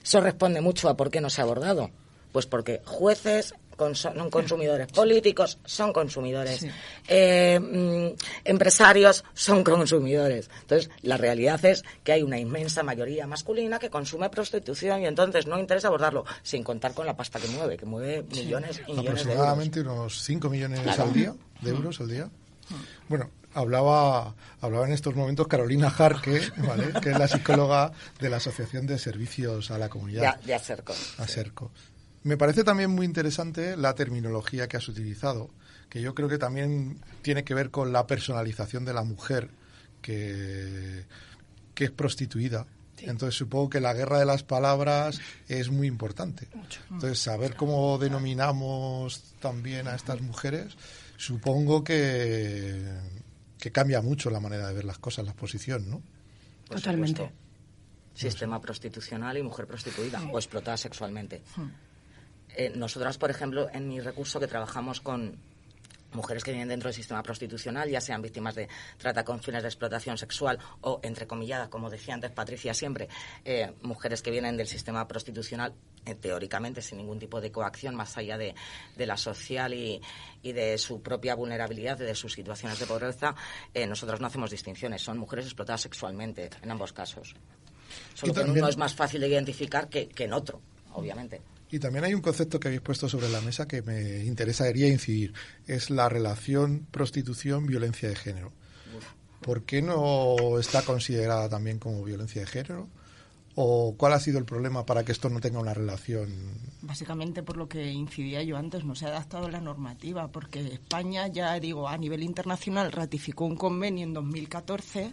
Eso 0.04 0.22
responde 0.22 0.62
mucho 0.62 0.88
a 0.88 0.96
por 0.96 1.10
qué 1.10 1.20
no 1.20 1.30
se 1.30 1.42
ha 1.42 1.46
abordado. 1.46 1.92
Pues 2.32 2.46
porque 2.46 2.82
jueces, 2.86 3.54
son 3.94 4.30
consumidores 4.30 4.88
políticos, 4.88 5.60
son 5.66 5.94
consumidores 5.94 6.66
eh, 7.08 7.60
mm, 7.60 8.16
empresarios, 8.46 9.24
son 9.34 9.64
consumidores. 9.64 10.50
Entonces, 10.62 10.90
la 11.02 11.18
realidad 11.18 11.64
es 11.66 11.84
que 12.04 12.14
hay 12.14 12.24
una 12.24 12.38
inmensa 12.38 12.84
mayoría 12.84 13.28
masculina 13.28 13.80
que 13.80 13.90
consume 13.90 14.30
prostitución 14.30 15.02
y 15.02 15.06
entonces 15.06 15.48
no 15.48 15.60
interesa 15.60 15.88
abordarlo, 15.88 16.26
sin 16.44 16.64
contar 16.64 16.94
con 16.94 17.06
la 17.06 17.16
pasta 17.16 17.40
que 17.40 17.48
mueve, 17.48 17.78
que 17.78 17.86
mueve 17.86 18.24
millones 18.24 18.82
y 18.88 18.94
millones 18.94 19.26
de 19.26 19.32
euros. 19.32 19.32
Aproximadamente 19.32 19.82
unos 19.82 20.22
5 20.24 20.50
millones 20.50 21.00
al 21.00 21.14
día, 21.14 21.34
de 21.62 21.70
euros 21.70 22.00
al 22.02 22.10
día. 22.10 22.30
Bueno, 23.08 23.30
hablaba, 23.54 24.36
hablaba 24.62 24.86
en 24.86 24.94
estos 24.94 25.16
momentos 25.16 25.48
Carolina 25.48 25.90
Jarque, 25.90 26.42
que 27.02 27.10
es 27.12 27.20
la 27.20 27.28
psicóloga 27.28 27.92
de 28.20 28.30
la 28.30 28.38
Asociación 28.38 28.86
de 28.86 29.00
Servicios 29.00 29.72
a 29.72 29.78
la 29.78 29.90
Comunidad. 29.90 30.38
De, 30.40 30.48
de 30.48 30.56
Acerco. 30.56 30.94
Acerco. 31.18 31.72
Me 32.24 32.38
parece 32.38 32.64
también 32.64 32.92
muy 32.92 33.06
interesante 33.06 33.78
la 33.78 33.96
terminología 33.96 34.68
que 34.68 34.78
has 34.78 34.88
utilizado, 34.88 35.50
que 35.90 36.02
yo 36.02 36.14
creo 36.14 36.28
que 36.28 36.38
también 36.38 37.00
tiene 37.22 37.44
que 37.44 37.54
ver 37.54 37.72
con 37.72 37.94
la 37.94 38.08
personalización 38.08 38.86
de 38.86 38.94
la 38.94 39.04
mujer 39.04 39.50
que, 40.02 41.06
que 41.74 41.86
es 41.86 41.92
prostituida 41.92 42.66
Entonces 42.98 43.36
supongo 43.36 43.70
que 43.70 43.80
la 43.80 43.94
guerra 43.94 44.20
de 44.20 44.26
las 44.26 44.44
palabras 44.44 45.22
es 45.48 45.70
muy 45.70 45.88
importante. 45.88 46.48
Entonces 46.92 47.20
saber 47.20 47.56
cómo 47.56 47.98
denominamos 47.98 49.36
también 49.40 49.88
a 49.88 49.96
estas 49.96 50.22
mujeres, 50.22 50.76
supongo 51.18 51.84
que, 51.84 52.84
que 53.58 53.72
cambia 53.72 54.02
mucho 54.02 54.30
la 54.30 54.40
manera 54.40 54.68
de 54.68 54.74
ver 54.74 54.86
las 54.86 55.00
cosas, 55.00 55.26
la 55.26 55.34
posición, 55.34 55.90
¿no? 55.90 56.02
Totalmente. 56.68 57.32
Sistema 58.14 58.60
prostitucional 58.60 59.38
y 59.38 59.44
mujer 59.44 59.66
prostituida 59.66 60.22
o 60.32 60.38
explotada 60.38 60.76
sexualmente. 60.76 61.42
Eh, 62.60 62.74
nosotras, 62.76 63.18
por 63.18 63.32
ejemplo, 63.32 63.70
en 63.72 63.88
mi 63.88 64.02
recurso 64.02 64.38
que 64.38 64.46
trabajamos 64.46 65.00
con 65.00 65.40
mujeres 66.12 66.44
que 66.44 66.52
vienen 66.52 66.68
dentro 66.68 66.90
del 66.90 66.94
sistema 66.94 67.24
prostitucional, 67.24 67.90
ya 67.90 68.02
sean 68.02 68.22
víctimas 68.22 68.54
de 68.54 68.68
trata 68.98 69.24
con 69.24 69.40
fines 69.40 69.62
de 69.62 69.70
explotación 69.70 70.18
sexual 70.18 70.60
o, 70.82 71.00
entre 71.02 71.26
comillas, 71.26 71.70
como 71.70 71.90
decía 71.90 72.16
antes 72.16 72.32
Patricia 72.32 72.74
siempre, 72.74 73.08
eh, 73.46 73.72
mujeres 73.82 74.22
que 74.22 74.30
vienen 74.30 74.58
del 74.58 74.68
sistema 74.68 75.08
prostitucional 75.08 75.74
eh, 76.06 76.16
teóricamente 76.16 76.82
sin 76.82 76.98
ningún 76.98 77.18
tipo 77.18 77.40
de 77.40 77.50
coacción 77.50 77.96
más 77.96 78.18
allá 78.18 78.38
de, 78.38 78.54
la 78.98 79.16
social 79.16 79.74
y, 79.74 80.02
de 80.44 80.78
su 80.78 81.02
propia 81.02 81.36
vulnerabilidad, 81.36 81.98
de 81.98 82.14
sus 82.14 82.34
situaciones 82.34 82.78
de 82.78 82.88
pobreza, 82.88 83.36
eh, 83.74 83.88
nosotros 83.88 84.20
no 84.20 84.28
hacemos 84.28 84.52
distinciones, 84.52 85.02
son 85.02 85.18
mujeres 85.18 85.46
explotadas 85.46 85.80
sexualmente 85.80 86.50
en 86.62 86.72
ambos 86.72 86.92
casos. 86.92 87.36
Solo 88.16 88.34
que 88.34 88.42
en 88.42 88.50
uno 88.50 88.68
es 88.68 88.76
más 88.76 88.94
fácil 88.94 89.22
de 89.22 89.30
identificar 89.30 89.88
que, 89.88 90.10
que 90.10 90.26
en 90.26 90.34
otro, 90.34 90.62
obviamente. 90.92 91.42
Y 91.72 91.80
también 91.80 92.04
hay 92.04 92.14
un 92.14 92.22
concepto 92.22 92.60
que 92.60 92.68
habéis 92.68 92.82
puesto 92.82 93.08
sobre 93.08 93.30
la 93.30 93.42
mesa 93.42 93.68
que 93.68 93.82
me 93.82 94.24
interesaría 94.26 94.88
incidir. 94.88 95.34
Es 95.68 95.90
la 95.90 96.10
relación 96.10 96.88
prostitución-violencia 96.92 98.10
de 98.10 98.16
género. 98.16 98.52
¿Por 99.42 99.64
qué 99.64 99.82
no 99.82 100.60
está 100.60 100.82
considerada 100.82 101.48
también 101.48 101.80
como 101.80 102.04
violencia 102.04 102.42
de 102.42 102.48
género? 102.48 102.88
¿O 103.56 103.96
cuál 103.98 104.14
ha 104.14 104.20
sido 104.20 104.40
el 104.40 104.46
problema 104.46 104.86
para 104.86 105.04
que 105.04 105.12
esto 105.12 105.30
no 105.30 105.40
tenga 105.42 105.60
una 105.60 105.74
relación? 105.74 106.30
Básicamente 106.82 107.44
por 107.44 107.58
lo 107.58 107.68
que 107.68 107.92
incidía 107.92 108.42
yo 108.42 108.58
antes, 108.58 108.84
no 108.86 108.96
se 108.96 109.06
ha 109.06 109.10
adaptado 109.10 109.50
la 109.50 109.60
normativa, 109.60 110.30
porque 110.30 110.62
España, 110.62 111.28
ya 111.28 111.60
digo, 111.60 111.88
a 111.88 111.98
nivel 111.98 112.24
internacional 112.24 112.92
ratificó 112.92 113.46
un 113.46 113.56
convenio 113.56 114.06
en 114.06 114.14
2014 114.14 115.12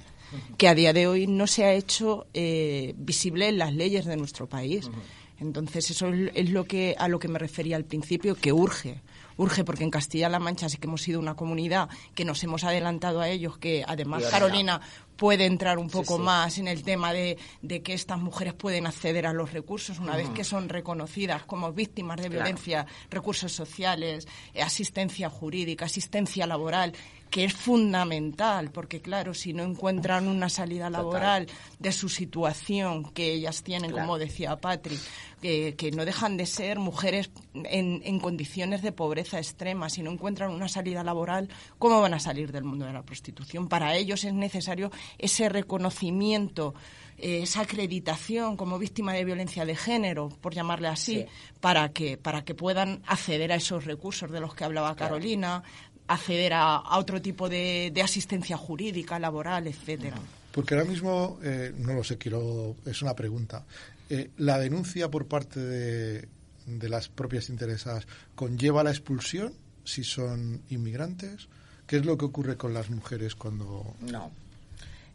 que 0.57 0.69
a 0.69 0.75
día 0.75 0.93
de 0.93 1.07
hoy 1.07 1.27
no 1.27 1.47
se 1.47 1.65
ha 1.65 1.73
hecho 1.73 2.27
eh, 2.35 2.95
visible 2.97 3.49
en 3.49 3.59
las 3.59 3.75
leyes 3.75 4.05
de 4.05 4.17
nuestro 4.17 4.49
país. 4.49 4.91
Entonces, 5.39 5.91
eso 5.91 6.09
es 6.09 6.51
lo 6.51 6.65
que, 6.65 6.95
a 6.99 7.09
lo 7.09 7.19
que 7.19 7.29
me 7.29 7.39
refería 7.39 7.77
al 7.77 7.85
principio, 7.85 8.35
que 8.35 8.53
urge. 8.53 9.03
Urge 9.37 9.65
porque 9.65 9.85
en 9.85 9.91
Castilla-La 9.91 10.39
Mancha 10.39 10.69
sí 10.69 10.79
que 10.79 10.87
hemos 10.87 11.03
sido 11.03 11.21
una 11.21 11.35
comunidad 11.35 11.91
que 12.15 12.25
nos 12.25 12.43
hemos 12.43 12.65
adelantado 12.65 13.21
a 13.21 13.29
ellos, 13.29 13.59
que 13.59 13.85
además 13.87 14.25
Carolina 14.29 14.81
puede 15.17 15.47
entrar 15.47 15.79
un 15.79 15.89
poco 15.89 16.19
más 16.19 16.59
en 16.59 16.69
el 16.69 16.83
tema 16.83 17.13
de, 17.13 17.39
que 17.83 17.95
estas 17.95 18.19
mujeres 18.19 18.55
pueden 18.55 18.87
acceder 18.87 19.27
a 19.27 19.33
los 19.33 19.53
recursos 19.53 19.99
una 19.99 20.17
vez 20.17 20.29
que 20.31 20.45
son 20.45 20.69
reconocidas 20.69 21.45
como 21.45 21.73
víctimas 21.73 22.21
de 22.21 22.29
violencia, 22.29 22.87
recursos 23.11 23.53
sociales, 23.53 24.29
eh, 24.55 24.63
asistencia 24.63 25.31
jurídica, 25.31 25.87
asistencia 25.87 26.47
laboral 26.47 26.93
que 27.31 27.45
es 27.45 27.55
fundamental, 27.55 28.71
porque 28.71 29.01
claro, 29.01 29.35
si 29.35 29.53
no 29.53 29.65
encuentran 29.65 30.29
una 30.29 30.49
salida 30.49 30.91
laboral 30.91 31.47
de 31.79 31.93
su 31.93 32.09
situación 32.09 33.11
que 33.13 33.33
ellas 33.33 33.63
tienen, 33.63 33.91
como 33.91 34.19
decía 34.19 34.57
Patri, 34.61 34.99
que, 35.41 35.91
no 35.95 36.05
dejan 36.05 36.37
de 36.37 36.47
ser 36.47 36.79
mujeres 36.79 37.31
en, 37.55 38.01
en, 38.05 38.21
condiciones 38.21 38.83
de 38.83 38.93
pobreza 38.93 39.39
extrema, 39.39 39.89
si 39.89 40.03
no 40.03 40.11
encuentran 40.11 40.51
una 40.51 40.69
salida 40.69 41.05
laboral, 41.05 41.49
¿cómo 41.79 42.01
van 42.01 42.15
a 42.15 42.21
salir 42.21 42.53
del 42.53 42.65
mundo 42.65 42.87
de 42.87 42.93
la 42.93 43.03
prostitución? 43.03 43.69
Para 43.69 43.95
ellos 43.97 44.25
es 44.25 44.35
necesario 44.35 44.91
ese 45.19 45.49
reconocimiento 45.49 46.75
eh, 47.19 47.43
esa 47.43 47.63
acreditación 47.63 48.59
como 48.59 48.79
víctima 48.79 49.15
de 49.15 49.25
violencia 49.25 49.65
de 49.65 49.75
género, 49.75 50.29
por 50.29 50.55
llamarle 50.55 50.89
así, 50.89 51.25
para 51.61 51.89
que 51.89 52.19
para 52.19 52.45
que 52.45 52.55
puedan 52.55 53.03
acceder 53.07 53.53
a 53.53 53.55
esos 53.55 53.87
recursos 53.87 54.31
de 54.31 54.39
los 54.39 54.55
que 54.55 54.65
hablaba 54.65 54.95
Carolina, 54.95 55.63
acceder 56.09 56.53
a, 56.53 56.99
otro 56.99 57.23
tipo 57.23 57.49
de, 57.49 57.93
asistencia 58.03 58.59
jurídica, 58.59 59.19
laboral, 59.19 59.67
etcétera. 59.67 60.17
Porque 60.53 60.75
ahora 60.75 60.87
mismo, 60.87 61.39
eh, 61.43 61.73
no 61.79 61.95
lo 61.95 62.05
sé, 62.05 62.19
quiero, 62.19 62.77
es 62.85 63.01
una 63.01 63.15
pregunta. 63.15 63.65
Eh, 64.11 64.31
¿La 64.37 64.59
denuncia 64.59 65.11
por 65.11 65.27
parte 65.27 65.59
de, 65.59 66.29
de 66.67 66.89
las 66.89 67.09
propias 67.09 67.49
interesadas 67.49 68.07
conlleva 68.35 68.85
la 68.85 68.91
expulsión 68.91 69.55
si 69.85 70.05
son 70.05 70.61
inmigrantes? 70.69 71.49
¿Qué 71.87 71.97
es 71.97 72.05
lo 72.05 72.19
que 72.19 72.27
ocurre 72.27 72.57
con 72.57 72.75
las 72.75 72.91
mujeres 72.91 73.35
cuando.? 73.35 73.95
No, 74.01 74.31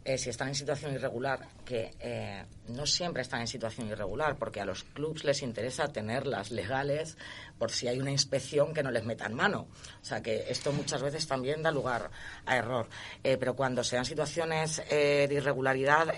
eh, 0.04 0.18
si 0.18 0.30
están 0.30 0.48
en 0.48 0.54
situación 0.56 0.94
irregular, 0.94 1.46
que 1.64 1.92
eh, 2.00 2.44
no 2.68 2.86
siempre 2.86 3.22
están 3.22 3.42
en 3.42 3.46
situación 3.46 3.86
irregular, 3.86 4.36
porque 4.36 4.60
a 4.60 4.64
los 4.64 4.82
clubs 4.82 5.22
les 5.22 5.42
interesa 5.42 5.88
tenerlas 5.92 6.50
legales 6.50 7.16
por 7.56 7.70
si 7.70 7.86
hay 7.86 8.00
una 8.00 8.10
inspección 8.10 8.74
que 8.74 8.82
no 8.82 8.90
les 8.90 9.04
metan 9.04 9.32
mano. 9.34 9.68
O 10.00 10.04
sea 10.04 10.20
que 10.20 10.46
esto 10.48 10.72
muchas 10.72 11.02
veces 11.02 11.28
también 11.28 11.62
da 11.62 11.70
lugar 11.70 12.10
a 12.46 12.56
error. 12.56 12.88
Eh, 13.22 13.36
pero 13.38 13.54
cuando 13.54 13.84
sean 13.84 14.04
situaciones 14.04 14.82
de 14.88 15.28
irregularidad, 15.30 16.14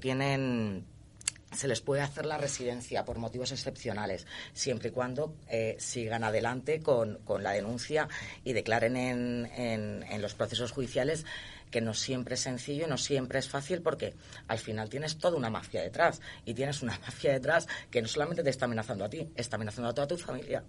tienen 0.00 0.84
se 1.50 1.66
les 1.66 1.80
puede 1.80 2.02
hacer 2.02 2.26
la 2.26 2.36
residencia 2.36 3.06
por 3.06 3.18
motivos 3.18 3.52
excepcionales, 3.52 4.26
siempre 4.52 4.90
y 4.90 4.92
cuando 4.92 5.34
sigan 5.78 6.22
adelante 6.24 6.82
con, 6.82 7.20
la 7.40 7.52
denuncia 7.52 8.08
y 8.44 8.52
declaren 8.52 8.96
en, 8.96 10.02
en 10.02 10.22
los 10.22 10.34
procesos 10.34 10.72
judiciales 10.72 11.24
que 11.70 11.80
no 11.80 11.94
siempre 11.94 12.34
es 12.34 12.40
sencillo 12.40 12.86
y 12.86 12.88
no 12.88 12.98
siempre 12.98 13.38
es 13.38 13.48
fácil 13.48 13.82
porque 13.82 14.14
al 14.46 14.58
final 14.58 14.88
tienes 14.88 15.18
toda 15.18 15.36
una 15.36 15.50
mafia 15.50 15.82
detrás 15.82 16.20
y 16.44 16.54
tienes 16.54 16.82
una 16.82 16.98
mafia 17.06 17.32
detrás 17.32 17.66
que 17.90 18.02
no 18.02 18.08
solamente 18.08 18.42
te 18.42 18.50
está 18.50 18.66
amenazando 18.66 19.04
a 19.04 19.10
ti, 19.10 19.28
está 19.34 19.56
amenazando 19.56 19.90
a 19.90 19.94
toda 19.94 20.06
tu 20.06 20.16
familia. 20.16 20.62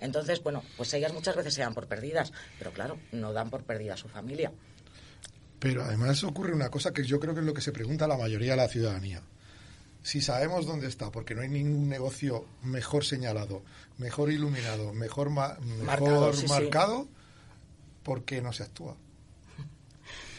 Entonces, 0.00 0.42
bueno, 0.42 0.62
pues 0.76 0.92
ellas 0.94 1.12
muchas 1.12 1.36
veces 1.36 1.54
se 1.54 1.60
dan 1.60 1.74
por 1.74 1.86
perdidas, 1.86 2.32
pero 2.58 2.72
claro, 2.72 2.98
no 3.12 3.32
dan 3.32 3.50
por 3.50 3.64
perdida 3.64 3.94
a 3.94 3.98
su 3.98 4.08
familia. 4.08 4.50
Pero 5.58 5.84
además 5.84 6.24
ocurre 6.24 6.54
una 6.54 6.70
cosa 6.70 6.92
que 6.92 7.04
yo 7.04 7.20
creo 7.20 7.34
que 7.34 7.40
es 7.40 7.46
lo 7.46 7.52
que 7.52 7.60
se 7.60 7.72
pregunta 7.72 8.08
la 8.08 8.16
mayoría 8.16 8.52
de 8.52 8.56
la 8.56 8.68
ciudadanía. 8.68 9.22
Si 10.02 10.22
sabemos 10.22 10.64
dónde 10.64 10.88
está, 10.88 11.10
porque 11.10 11.34
no 11.34 11.42
hay 11.42 11.50
ningún 11.50 11.90
negocio 11.90 12.46
mejor 12.62 13.04
señalado, 13.04 13.62
mejor 13.98 14.32
iluminado, 14.32 14.94
mejor, 14.94 15.28
marcado, 15.28 16.32
marcado 16.48 17.08
¿por 18.02 18.24
qué 18.24 18.40
no 18.40 18.54
se 18.54 18.62
actúa? 18.62 18.96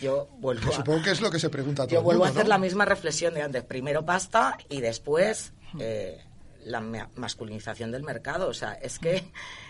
Yo 0.02 0.28
vuelvo 0.40 0.72
supongo 0.72 1.04
que 1.04 1.12
es 1.12 1.22
lo 1.22 1.30
que 1.30 1.40
se 1.40 1.50
pregunta 1.50 1.84
todo 1.84 1.94
Yo 1.94 2.02
vuelvo 2.02 2.26
a 2.26 2.30
hacer 2.30 2.48
la 2.48 2.58
misma 2.58 2.86
reflexión 2.86 3.34
de 3.36 3.44
antes. 3.44 3.64
Primero 3.64 4.04
pasta 4.04 4.58
y 4.68 4.82
después 4.82 5.54
eh, 5.80 6.20
la 6.66 6.82
masculinización 7.16 7.92
del 7.92 8.04
mercado. 8.04 8.50
O 8.50 8.54
sea, 8.54 8.74
es 8.74 8.98
que 8.98 9.24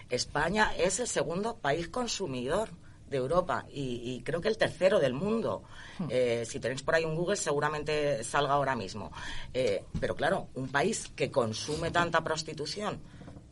España 0.10 0.72
es 0.78 1.00
el 1.00 1.08
segundo 1.08 1.58
país 1.58 1.90
consumidor 1.90 2.70
de 3.10 3.18
Europa 3.18 3.66
y, 3.70 4.22
creo 4.24 4.40
que 4.40 4.48
el 4.48 4.58
tercero 4.58 5.00
del 5.00 5.14
mundo. 5.14 5.64
Eh, 6.10 6.46
si 6.48 6.60
tenéis 6.60 6.82
por 6.82 6.96
ahí 6.96 7.04
un 7.04 7.16
Google 7.16 7.36
seguramente 7.36 8.24
salga 8.24 8.54
ahora 8.54 8.76
mismo. 8.76 9.12
Eh, 9.54 9.84
pero 10.00 10.16
claro, 10.16 10.48
un 10.56 10.70
país 10.70 11.12
que 11.14 11.30
consume 11.30 11.92
tanta 11.92 12.24
prostitución, 12.24 13.00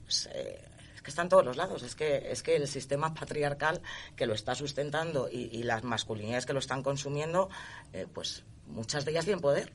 pues, 0.05 0.29
está 1.09 1.23
en 1.23 1.29
todos 1.29 1.45
los 1.45 1.57
lados. 1.57 1.83
Es 1.83 1.95
que, 1.95 2.31
es 2.31 2.43
que 2.43 2.55
el 2.55 2.67
sistema 2.67 3.13
patriarcal 3.13 3.81
que 4.15 4.25
lo 4.25 4.33
está 4.33 4.55
sustentando 4.55 5.29
y, 5.29 5.63
las 5.63 5.83
masculinidades 5.83 6.45
que 6.45 6.53
lo 6.53 6.59
están 6.59 6.83
consumiendo, 6.83 7.49
eh, 7.93 8.07
pues 8.11 8.43
muchas 8.67 9.05
de 9.05 9.11
ellas 9.11 9.25
tienen 9.25 9.41
poder. 9.41 9.73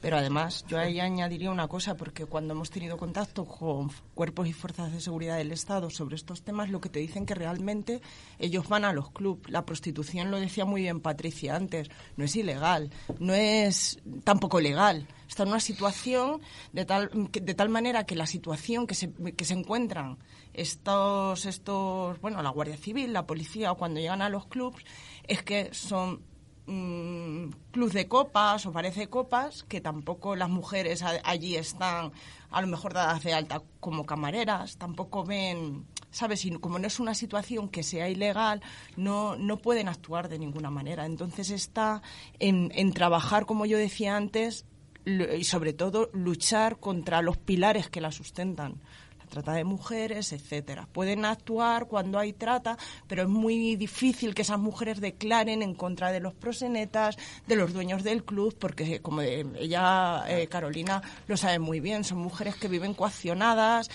Pero 0.00 0.16
además, 0.16 0.64
yo 0.68 0.78
ahí 0.78 1.00
añadiría 1.00 1.50
una 1.50 1.66
cosa, 1.66 1.96
porque 1.96 2.26
cuando 2.26 2.54
hemos 2.54 2.70
tenido 2.70 2.96
contacto 2.96 3.44
con 3.44 3.90
cuerpos 4.14 4.46
y 4.46 4.52
fuerzas 4.52 4.92
de 4.92 5.00
seguridad 5.00 5.36
del 5.36 5.50
Estado 5.50 5.90
sobre 5.90 6.16
estos 6.16 6.42
temas, 6.42 6.70
lo 6.70 6.80
que 6.80 6.88
te 6.88 7.00
dicen 7.00 7.26
que 7.26 7.34
realmente 7.34 8.00
ellos 8.38 8.68
van 8.68 8.84
a 8.84 8.92
los 8.92 9.10
clubs. 9.10 9.50
La 9.50 9.66
prostitución, 9.66 10.30
lo 10.30 10.38
decía 10.38 10.64
muy 10.64 10.82
bien 10.82 11.00
Patricia 11.00 11.56
antes, 11.56 11.88
no 12.16 12.24
es 12.24 12.36
ilegal, 12.36 12.90
no 13.18 13.34
es 13.34 13.98
tampoco 14.24 14.60
legal. 14.60 15.08
Está 15.28 15.42
en 15.42 15.50
una 15.50 15.60
situación 15.60 16.40
de 16.72 16.84
tal, 16.84 17.10
de 17.32 17.54
tal 17.54 17.68
manera 17.68 18.04
que 18.04 18.14
la 18.14 18.26
situación 18.26 18.86
que 18.86 18.94
se, 18.94 19.12
que 19.12 19.44
se 19.44 19.54
encuentran 19.54 20.18
estos, 20.54 21.44
estos, 21.46 22.20
bueno, 22.20 22.42
la 22.42 22.50
Guardia 22.50 22.76
Civil, 22.76 23.12
la 23.12 23.26
policía, 23.26 23.74
cuando 23.74 24.00
llegan 24.00 24.22
a 24.22 24.28
los 24.28 24.46
clubs, 24.46 24.82
es 25.26 25.42
que 25.42 25.72
son 25.72 26.22
mmm, 26.68 27.50
clubs 27.72 27.94
de 27.94 28.06
copas 28.06 28.66
o 28.66 28.72
parece 28.72 29.08
copas, 29.08 29.64
que 29.64 29.80
tampoco 29.80 30.36
las 30.36 30.50
mujeres 30.50 31.02
allí 31.02 31.56
están 31.56 32.12
a 32.50 32.60
lo 32.60 32.66
mejor 32.66 32.92
dadas 32.94 33.22
de 33.24 33.34
alta 33.34 33.62
como 33.80 34.04
camareras, 34.04 34.76
tampoco 34.76 35.24
ven, 35.24 35.86
¿sabes? 36.10 36.44
Y 36.44 36.52
como 36.52 36.78
no 36.78 36.86
es 36.86 37.00
una 37.00 37.14
situación 37.14 37.68
que 37.68 37.82
sea 37.82 38.08
ilegal, 38.08 38.62
no, 38.96 39.36
no 39.36 39.56
pueden 39.58 39.88
actuar 39.88 40.28
de 40.28 40.38
ninguna 40.38 40.70
manera. 40.70 41.06
Entonces 41.06 41.50
está 41.50 42.02
en, 42.38 42.70
en 42.74 42.92
trabajar, 42.92 43.46
como 43.46 43.66
yo 43.66 43.78
decía 43.78 44.16
antes, 44.16 44.66
y 45.04 45.44
sobre 45.44 45.72
todo 45.72 46.10
luchar 46.12 46.78
contra 46.78 47.22
los 47.22 47.38
pilares 47.38 47.88
que 47.88 48.02
la 48.02 48.12
sustentan 48.12 48.80
trata 49.28 49.52
de 49.52 49.64
mujeres, 49.64 50.32
etcétera. 50.32 50.88
Pueden 50.92 51.24
actuar 51.24 51.86
cuando 51.86 52.18
hay 52.18 52.32
trata, 52.32 52.76
pero 53.06 53.22
es 53.22 53.28
muy 53.28 53.76
difícil 53.76 54.34
que 54.34 54.42
esas 54.42 54.58
mujeres 54.58 55.00
declaren 55.00 55.62
en 55.62 55.74
contra 55.74 56.10
de 56.10 56.20
los 56.20 56.34
prosenetas, 56.34 57.16
de 57.46 57.56
los 57.56 57.72
dueños 57.72 58.02
del 58.02 58.24
club, 58.24 58.56
porque 58.58 59.00
como 59.00 59.22
ella, 59.22 60.24
eh, 60.28 60.48
Carolina, 60.48 61.02
lo 61.26 61.36
sabe 61.36 61.58
muy 61.58 61.80
bien, 61.80 62.04
son 62.04 62.18
mujeres 62.18 62.56
que 62.56 62.68
viven 62.68 62.94
coaccionadas, 62.94 63.90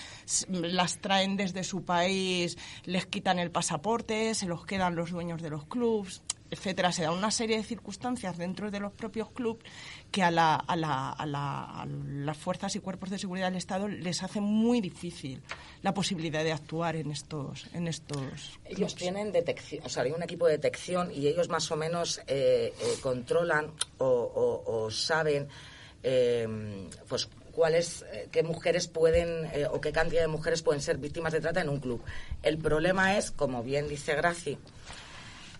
las 0.48 0.98
traen 0.98 1.36
desde 1.36 1.64
su 1.64 1.84
país, 1.84 2.56
les 2.84 3.06
quitan 3.06 3.38
el 3.38 3.50
pasaporte, 3.50 4.34
se 4.34 4.46
los 4.46 4.64
quedan 4.64 4.94
los 4.94 5.10
dueños 5.10 5.42
de 5.42 5.50
los 5.50 5.66
clubs 5.66 6.22
etcétera. 6.50 6.92
Se 6.92 7.02
da 7.02 7.10
una 7.10 7.30
serie 7.30 7.56
de 7.56 7.62
circunstancias 7.62 8.36
dentro 8.36 8.70
de 8.70 8.80
los 8.80 8.92
propios 8.92 9.30
clubes 9.30 9.64
que 10.10 10.22
a, 10.22 10.30
la, 10.30 10.54
a, 10.54 10.76
la, 10.76 11.10
a, 11.10 11.86
las 11.86 12.38
fuerzas 12.38 12.76
y 12.76 12.80
cuerpos 12.80 13.10
de 13.10 13.18
seguridad 13.18 13.48
del 13.48 13.56
Estado 13.56 13.88
les 13.88 14.22
hace 14.22 14.40
muy 14.40 14.80
difícil 14.80 15.42
la 15.82 15.92
posibilidad 15.92 16.44
de 16.44 16.52
actuar 16.52 16.96
en 16.96 17.10
estos 17.10 17.66
en 17.74 17.88
estos 17.88 18.58
ellos 18.64 18.94
tienen 18.94 19.32
detección 19.32 19.84
o 19.84 19.88
sea 19.88 20.04
hay 20.04 20.12
un 20.12 20.22
equipo 20.22 20.46
de 20.46 20.52
detección 20.52 21.10
y 21.12 21.26
ellos 21.26 21.48
más 21.48 21.70
o 21.70 21.76
menos 21.76 22.20
eh, 22.26 22.72
eh, 22.78 22.94
controlan 23.00 23.72
o, 23.98 24.88
saben 24.90 25.48
eh, 26.02 26.88
pues 27.08 27.28
cuáles 27.52 28.04
qué 28.30 28.42
mujeres 28.42 28.88
pueden 28.88 29.48
o 29.70 29.80
qué 29.80 29.92
cantidad 29.92 30.22
de 30.22 30.28
mujeres 30.28 30.62
pueden 30.62 30.80
ser 30.80 30.98
víctimas 30.98 31.32
de 31.32 31.40
trata 31.40 31.60
en 31.60 31.68
un 31.68 31.80
club 31.80 32.02
el 32.42 32.58
problema 32.58 33.16
es 33.18 33.30
como 33.30 33.62
bien 33.62 33.88
dice 33.88 34.14
Graci 34.14 34.58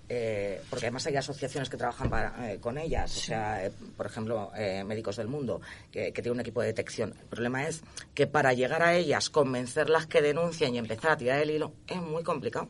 eh, 0.09 0.61
porque 0.69 0.87
además 0.87 1.07
hay 1.07 1.17
asociaciones 1.17 1.71
que 1.71 1.77
trabajan 1.77 2.11
eh, 2.45 2.59
con 2.61 2.77
ellas, 2.77 3.17
o 3.17 3.21
sea, 3.21 3.65
eh, 3.65 3.71
por 3.97 4.07
ejemplo, 4.07 4.51
Médicos 4.85 5.17
del 5.17 5.29
Mundo, 5.29 5.61
que, 5.91 6.13
que, 6.13 6.23
tiene 6.23 6.33
un 6.33 6.41
equipo 6.41 6.61
de 6.61 6.69
detección. 6.69 7.15
El 7.19 7.27
problema 7.27 7.67
es 7.67 7.83
que 8.15 8.27
para 8.27 8.53
llegar 8.53 8.83
a 8.83 8.95
ellas, 8.95 9.31
convencerlas 9.31 10.07
que 10.07 10.21
denuncien 10.21 10.75
y 10.75 10.79
empezar 10.79 11.13
a 11.13 11.17
tirar 11.17 11.41
el 11.41 11.51
hilo, 11.51 11.73
es 11.87 11.97
muy 11.97 12.23
complicado. 12.23 12.69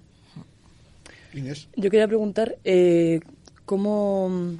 Inés. 1.32 1.68
Yo 1.74 1.90
quería 1.90 2.06
preguntar 2.06 2.56
cómo, 3.64 4.56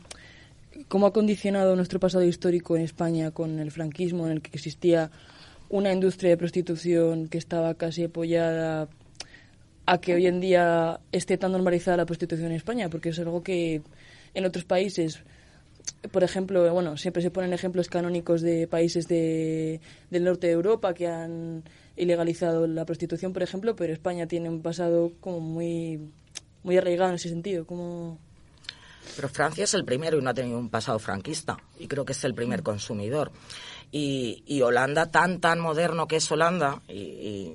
cómo 0.89 1.07
ha 1.07 1.13
condicionado 1.13 1.77
nuestro 1.77 2.01
pasado 2.01 2.25
histórico 2.25 2.77
en 2.77 2.83
España 2.83 3.31
con 3.31 3.61
el 3.61 3.71
franquismo, 3.71 4.27
en 4.27 4.33
el 4.33 4.43
que 4.43 4.51
existía 4.53 5.13
una 5.69 5.93
industria 5.93 6.31
de 6.31 6.37
prostitución 6.37 7.29
que 7.29 7.39
estaba 7.39 7.75
casi 7.75 8.05
apoyada 8.05 8.89
a 9.87 9.99
que 9.99 10.15
hoy 10.15 10.27
en 10.27 10.41
día 10.41 11.01
esté 11.13 11.37
tan 11.37 11.53
normalizada 11.53 11.99
la 11.99 12.07
prostitución 12.07 12.49
en 12.49 12.57
España, 12.57 12.89
porque 12.89 13.11
es 13.11 13.19
algo 13.19 13.43
que 13.43 13.83
en 14.33 14.45
otros 14.45 14.65
países, 14.65 15.23
por 16.11 16.25
ejemplo, 16.25 16.73
bueno, 16.73 16.97
siempre 16.97 17.23
se 17.23 17.31
ponen 17.31 17.53
ejemplos 17.53 17.89
canónicos 17.89 18.41
de 18.41 18.67
países 18.67 19.07
de, 19.09 19.81
del 20.11 20.25
norte 20.25 20.47
de 20.47 20.55
Europa 20.55 20.95
que 20.95 21.07
han 21.07 21.65
ilegalizado 21.97 22.67
la 22.67 22.85
prostitución, 22.85 23.33
por 23.33 23.43
ejemplo, 23.43 23.77
pero 23.77 23.93
España 23.93 24.27
tiene 24.27 24.49
un 24.49 24.63
pasado 24.63 25.13
como 25.21 25.41
muy, 25.41 26.01
muy 26.63 26.77
arraigado 26.77 27.11
en 27.11 27.17
ese 27.17 27.29
sentido. 27.29 27.67
Como... 27.67 28.19
Pero 29.17 29.29
Francia 29.29 29.65
es 29.65 29.75
el 29.75 29.85
primero 29.85 30.19
y 30.19 30.23
no 30.23 30.31
ha 30.31 30.35
tenido 30.35 30.59
un 30.59 30.71
pasado 30.71 30.99
franquista, 30.99 31.59
y 31.79 31.87
creo 31.87 32.05
que 32.05 32.13
es 32.13 32.25
el 32.25 32.35
primer 32.35 32.63
consumidor. 32.63 33.31
Y, 33.93 34.43
y 34.47 34.63
Holanda, 34.63 35.11
tan, 35.11 35.41
tan 35.41 35.61
moderno 35.61 36.09
que 36.09 36.17
es 36.17 36.33
Holanda, 36.33 36.83
y 36.89 37.53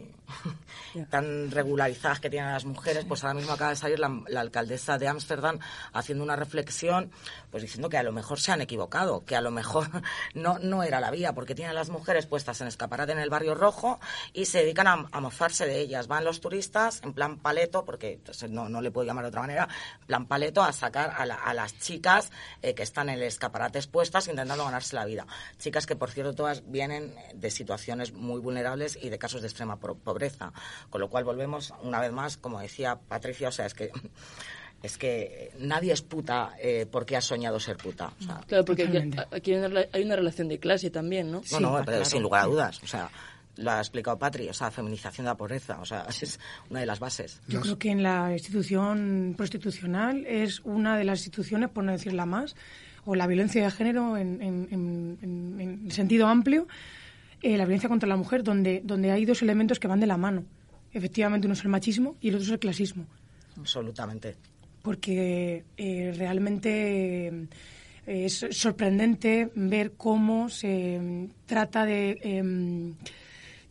tan 1.10 1.52
regularizadas 1.52 2.20
que 2.20 2.30
tienen 2.30 2.52
las 2.52 2.66
mujeres, 2.66 3.06
pues 3.06 3.24
ahora 3.24 3.36
mismo 3.36 3.54
acaba 3.54 3.72
de 3.72 3.76
salir 3.76 4.00
la, 4.00 4.10
alcaldesa 4.40 4.98
de 4.98 5.08
Ámsterdam 5.08 5.60
haciendo 5.94 6.24
una 6.24 6.36
reflexión, 6.36 7.12
pues 7.52 7.64
diciendo 7.64 7.90
que 7.90 7.98
a 7.98 8.04
lo 8.04 8.12
mejor 8.12 8.40
se 8.40 8.52
han 8.52 8.62
equivocado, 8.62 9.26
que 9.26 9.36
a 9.36 9.42
lo 9.42 9.52
mejor 9.52 9.88
no, 10.34 10.60
no 10.60 10.84
era 10.84 11.00
la 11.00 11.12
vía, 11.12 11.34
porque 11.34 11.56
tienen 11.56 11.76
las 11.76 11.90
mujeres 11.90 12.26
puestas 12.26 12.62
en 12.62 12.68
escaparate 12.68 13.12
en 13.12 13.20
el 13.20 13.30
barrio 13.30 13.56
rojo 13.56 14.00
y 14.34 14.46
se 14.46 14.60
dedican 14.60 14.88
a, 14.88 15.20
mofarse 15.20 15.66
de 15.66 15.80
ellas. 15.80 16.08
Van 16.08 16.24
los 16.24 16.40
turistas 16.40 17.02
en 17.04 17.14
plan 17.14 17.38
paleto, 17.38 17.84
porque 17.84 18.20
no, 18.50 18.70
no 18.70 18.82
le 18.82 18.92
puedo 18.92 19.06
llamar 19.06 19.26
de 19.26 19.30
otra 19.30 19.42
manera, 19.42 19.68
en 20.02 20.08
plan 20.08 20.26
paleto 20.28 20.64
a 20.64 20.72
sacar 20.72 21.14
a, 21.18 21.54
las 21.54 21.78
chicas 21.80 22.32
eh, 22.62 22.74
que 22.74 22.84
están 22.84 23.10
en 23.10 23.16
el 23.16 23.24
escaparate 23.24 23.80
expuestas 23.80 24.28
intentando 24.28 24.66
ganarse 24.66 24.96
la 24.96 25.06
vida. 25.06 25.28
Chicas 25.58 25.86
que, 25.86 25.96
por 25.96 26.10
cierto, 26.12 26.34
todas 26.34 26.70
vienen 26.70 27.14
de 27.34 27.52
situaciones 27.52 28.14
muy 28.14 28.40
vulnerables 28.40 28.98
y 29.02 29.10
de 29.10 29.20
casos 29.20 29.42
de 29.42 29.48
extrema 29.48 29.78
pobreza. 29.78 30.19
Con 30.90 31.02
lo 31.02 31.10
cual 31.10 31.24
volvemos 31.24 31.74
una 31.84 32.00
vez 32.00 32.12
más, 32.12 32.38
como 32.38 32.60
decía 32.60 33.00
Patricia, 33.08 33.50
o 33.50 33.52
sea, 33.52 33.66
es 33.66 33.74
que 33.74 33.92
es 34.82 34.98
que 34.98 35.52
nadie 35.60 35.92
es 35.92 36.02
puta 36.02 36.52
eh, 36.62 36.86
porque 36.90 37.18
ha 37.18 37.22
soñado 37.22 37.60
ser 37.60 37.78
puta. 37.78 38.12
claro, 38.48 38.66
porque 38.66 39.12
aquí 39.32 39.54
hay 39.54 40.04
una 40.04 40.16
relación 40.16 40.48
de 40.48 40.60
clase 40.60 40.90
también, 40.90 41.32
¿no? 41.32 41.42
No, 41.52 41.60
no, 41.60 41.84
pero 41.86 42.06
sin 42.06 42.22
lugar 42.22 42.44
a 42.44 42.48
dudas. 42.48 42.82
O 42.84 42.88
sea, 42.88 43.10
lo 43.58 43.72
ha 43.72 43.80
explicado 43.80 44.18
Patri, 44.18 44.48
o 44.48 44.54
sea, 44.54 44.72
feminización 44.72 45.26
de 45.26 45.32
la 45.32 45.38
pobreza, 45.38 45.80
o 45.82 45.86
sea, 45.86 46.06
es 46.22 46.40
una 46.70 46.80
de 46.80 46.86
las 46.86 47.00
bases. 47.00 47.42
Yo 47.48 47.62
creo 47.62 47.78
que 47.78 47.92
en 47.92 48.04
la 48.04 48.32
institución 48.32 49.34
prostitucional 49.38 50.26
es 50.26 50.62
una 50.62 50.98
de 50.98 51.04
las 51.04 51.20
instituciones, 51.20 51.70
por 51.70 51.84
no 51.84 51.92
decir 51.92 52.14
la 52.14 52.26
más, 52.26 52.56
o 53.06 53.16
la 53.16 53.28
violencia 53.28 53.64
de 53.64 53.72
género 53.72 54.18
en, 54.18 54.42
en 54.42 55.92
sentido 55.92 56.28
amplio, 56.28 56.68
eh, 57.42 57.58
la 57.58 57.66
violencia 57.66 57.90
contra 57.90 58.10
la 58.10 58.18
mujer, 58.18 58.44
donde, 58.44 58.82
donde 58.84 59.12
hay 59.12 59.26
dos 59.26 59.42
elementos 59.42 59.80
que 59.80 59.88
van 59.88 60.00
de 60.00 60.08
la 60.08 60.18
mano. 60.18 60.44
Efectivamente, 60.92 61.48
uno 61.48 61.54
es 61.54 61.64
el 61.64 61.70
machismo 61.70 62.16
y 62.20 62.30
el 62.30 62.36
otro 62.36 62.46
es 62.46 62.52
el 62.52 62.60
clasismo. 62.60 63.06
Absolutamente. 63.58 64.36
Porque 64.82 65.64
eh, 65.78 66.14
realmente 66.18 67.28
eh, 67.28 67.46
es 68.06 68.46
sorprendente 68.52 69.52
ver 69.56 69.94
cómo 69.94 70.50
se 70.50 71.30
trata 71.46 71.86
de, 71.86 72.20
em, 72.22 72.96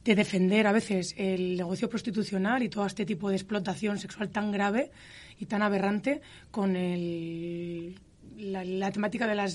de 0.05 0.15
defender 0.15 0.67
a 0.67 0.73
veces 0.73 1.15
el 1.19 1.57
negocio 1.57 1.89
prostitucional 1.89 2.63
y 2.63 2.69
todo 2.69 2.87
este 2.87 3.05
tipo 3.05 3.29
de 3.29 3.37
explotación 3.37 3.99
sexual 3.99 4.31
tan 4.31 4.53
grave 4.53 4.91
y 5.39 5.47
tan 5.47 5.63
aberrante 5.63 6.21
con 6.51 6.77
el, 6.77 7.99
la, 8.37 8.91
temática 8.93 9.27
de 9.27 9.35
las 9.35 9.55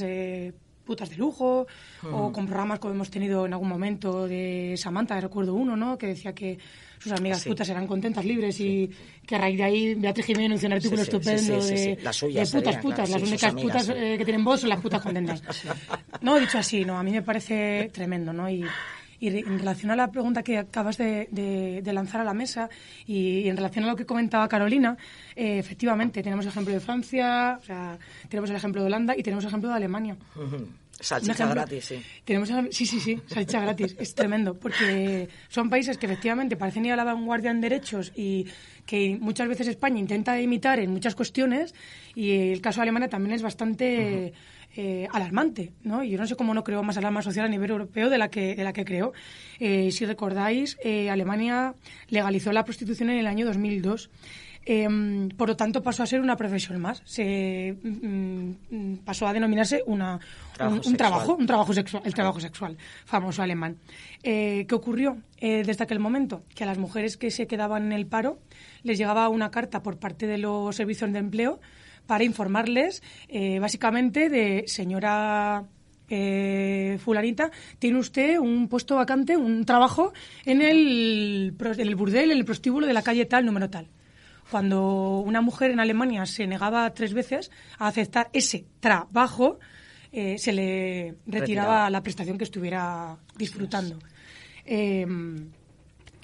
putas 0.83 1.09
de 1.09 1.17
lujo 1.17 1.65
o 2.11 2.31
con 2.31 2.45
programas 2.45 2.79
como 2.79 2.93
hemos 2.93 3.09
tenido 3.09 3.45
en 3.45 3.53
algún 3.53 3.69
momento 3.69 4.27
de 4.27 4.75
Samantha, 4.77 5.19
recuerdo 5.19 5.53
uno, 5.53 5.75
¿no? 5.75 5.97
Que 5.97 6.07
decía 6.07 6.33
que 6.33 6.57
sus 6.99 7.11
amigas 7.11 7.43
putas 7.43 7.67
eran 7.69 7.87
contentas, 7.87 8.23
libres 8.23 8.59
y 8.59 8.89
que 9.25 9.35
a 9.35 9.39
raíz 9.39 9.57
de 9.57 9.63
ahí 9.63 9.95
Beatriz 9.95 10.25
Jiménez 10.25 10.59
hizo 10.59 10.67
un 10.67 10.73
artículo 10.73 11.01
estupendo 11.01 11.63
de, 11.65 11.97
putas 12.51 12.77
putas, 12.77 13.09
las 13.09 13.21
únicas 13.21 13.53
putas 13.53 13.89
eh, 13.89 14.15
que 14.17 14.25
tienen 14.25 14.43
voz 14.43 14.61
son 14.61 14.69
las 14.69 14.79
putas 14.79 15.01
contentas. 15.01 15.41
no, 16.21 16.39
dicho 16.39 16.57
así, 16.57 16.85
no, 16.85 16.97
a 16.97 17.03
mí 17.03 17.11
me 17.11 17.21
parece 17.21 17.89
tremendo, 17.93 18.31
¿no? 18.31 18.49
Y, 18.49 18.65
y 19.23 19.37
en 19.39 19.59
relación 19.59 19.89
a 19.91 19.95
la 19.95 20.11
pregunta 20.11 20.43
que 20.43 20.57
acabas 20.57 20.97
de, 20.97 21.81
lanzar 21.85 22.19
a 22.19 22.23
la 22.25 22.33
mesa 22.33 22.69
y, 23.05 23.47
en 23.47 23.55
relación 23.55 23.85
a 23.85 23.87
lo 23.87 23.95
que 23.95 24.05
comentaba 24.05 24.49
Carolina, 24.49 24.97
eh, 25.35 25.59
efectivamente, 25.59 26.21
tenemos 26.21 26.43
el 26.45 26.51
ejemplo 26.51 26.73
de 26.73 26.81
Francia, 26.81 27.57
o 27.61 27.63
sea, 27.63 27.97
tenemos 28.27 28.49
el 28.49 28.57
ejemplo 28.57 28.81
de 28.81 28.87
Holanda 28.87 29.15
y 29.15 29.23
tenemos 29.23 29.45
el 29.45 29.47
ejemplo 29.47 29.69
de 29.69 29.75
Alemania. 29.75 30.17
Salchicha 30.99 31.47
gratis, 31.47 31.85
sí. 31.85 32.03
Tenemos, 32.23 32.49
sí, 32.69 32.85
sí, 32.85 32.99
sí, 32.99 33.19
salchicha 33.25 33.61
gratis. 33.61 33.95
Es 33.97 34.13
tremendo, 34.13 34.53
porque 34.53 35.27
son 35.49 35.69
países 35.69 35.97
que 35.97 36.05
efectivamente 36.05 36.55
parecen 36.55 36.85
ir 36.85 36.93
a 36.93 36.95
la 36.95 37.03
vanguardia 37.03 37.49
en 37.49 37.61
derechos 37.61 38.11
y 38.15 38.45
que 38.85 39.17
muchas 39.19 39.47
veces 39.47 39.67
España 39.67 39.99
intenta 39.99 40.39
imitar 40.39 40.79
en 40.79 40.91
muchas 40.91 41.15
cuestiones 41.15 41.73
y 42.13 42.51
el 42.51 42.61
caso 42.61 42.79
de 42.79 42.83
Alemania 42.83 43.09
también 43.09 43.35
es 43.35 43.41
bastante... 43.41 44.33
Eh, 44.75 45.07
alarmante, 45.11 45.71
¿no? 45.83 46.03
Y 46.03 46.09
yo 46.09 46.17
no 46.17 46.25
sé 46.25 46.35
cómo 46.35 46.51
no 46.55 46.63
creo 46.63 46.81
más 46.81 46.97
alarma 46.97 47.21
social 47.21 47.45
a 47.45 47.47
nivel 47.47 47.69
europeo 47.69 48.09
de 48.09 48.17
la 48.17 48.29
que, 48.29 48.55
de 48.55 48.63
la 48.63 48.73
que 48.73 48.83
creo. 48.83 49.13
Eh, 49.59 49.91
si 49.91 50.03
recordáis, 50.03 50.79
eh, 50.83 51.11
Alemania 51.11 51.75
legalizó 52.07 52.51
la 52.51 52.65
prostitución 52.65 53.11
en 53.11 53.19
el 53.19 53.27
año 53.27 53.45
2002. 53.45 54.09
Em, 54.65 55.29
por 55.29 55.49
lo 55.49 55.55
tanto, 55.55 55.83
pasó 55.83 56.01
a 56.01 56.07
ser 56.07 56.21
una 56.21 56.35
profesión 56.37 56.81
más. 56.81 57.03
Se 57.05 57.77
mm, 57.83 58.51
mm, 58.71 58.97
pasó 59.05 59.27
a 59.27 59.33
denominarse 59.33 59.83
una, 59.85 60.19
un, 60.59 60.97
trabajo, 60.97 61.35
un 61.35 61.45
trabajo 61.45 61.71
sexual, 61.71 62.01
el 62.03 62.15
trabajo 62.15 62.39
sexual, 62.39 62.75
famoso 63.05 63.43
alemán. 63.43 63.77
¿Qué 64.23 64.65
ocurrió 64.71 65.17
desde 65.39 65.83
aquel 65.83 65.99
momento? 65.99 66.45
Que 66.55 66.63
a 66.63 66.67
las 66.67 66.79
mujeres 66.79 67.15
que 67.17 67.29
se 67.29 67.45
quedaban 67.45 67.85
en 67.85 67.91
el 67.91 68.07
paro 68.07 68.39
les 68.81 68.97
llegaba 68.97 69.29
una 69.29 69.51
carta 69.51 69.83
por 69.83 69.99
parte 69.99 70.25
de 70.25 70.39
los 70.39 70.75
servicios 70.75 71.13
de 71.13 71.19
empleo 71.19 71.59
para 72.05 72.23
informarles 72.23 73.01
eh, 73.27 73.59
básicamente 73.59 74.29
de 74.29 74.63
señora 74.67 75.63
eh, 76.09 76.99
fulanita, 77.03 77.49
tiene 77.79 77.99
usted 77.99 78.37
un 78.37 78.67
puesto 78.67 78.95
vacante, 78.95 79.37
un 79.37 79.65
trabajo 79.65 80.13
en 80.45 80.61
el, 80.61 81.55
en 81.59 81.87
el 81.87 81.95
burdel, 81.95 82.31
en 82.31 82.37
el 82.37 82.45
prostíbulo 82.45 82.85
de 82.85 82.93
la 82.93 83.01
calle 83.01 83.25
tal, 83.25 83.45
número 83.45 83.69
tal. 83.69 83.87
Cuando 84.51 85.19
una 85.19 85.41
mujer 85.41 85.71
en 85.71 85.79
Alemania 85.79 86.25
se 86.25 86.45
negaba 86.45 86.93
tres 86.93 87.13
veces 87.13 87.49
a 87.79 87.87
aceptar 87.87 88.29
ese 88.33 88.65
trabajo, 88.79 89.59
eh, 90.11 90.37
se 90.37 90.53
le 90.53 91.15
retiraba, 91.25 91.89
la 91.89 92.03
prestación 92.03 92.37
que 92.37 92.43
estuviera 92.43 93.17
disfrutando. 93.35 93.97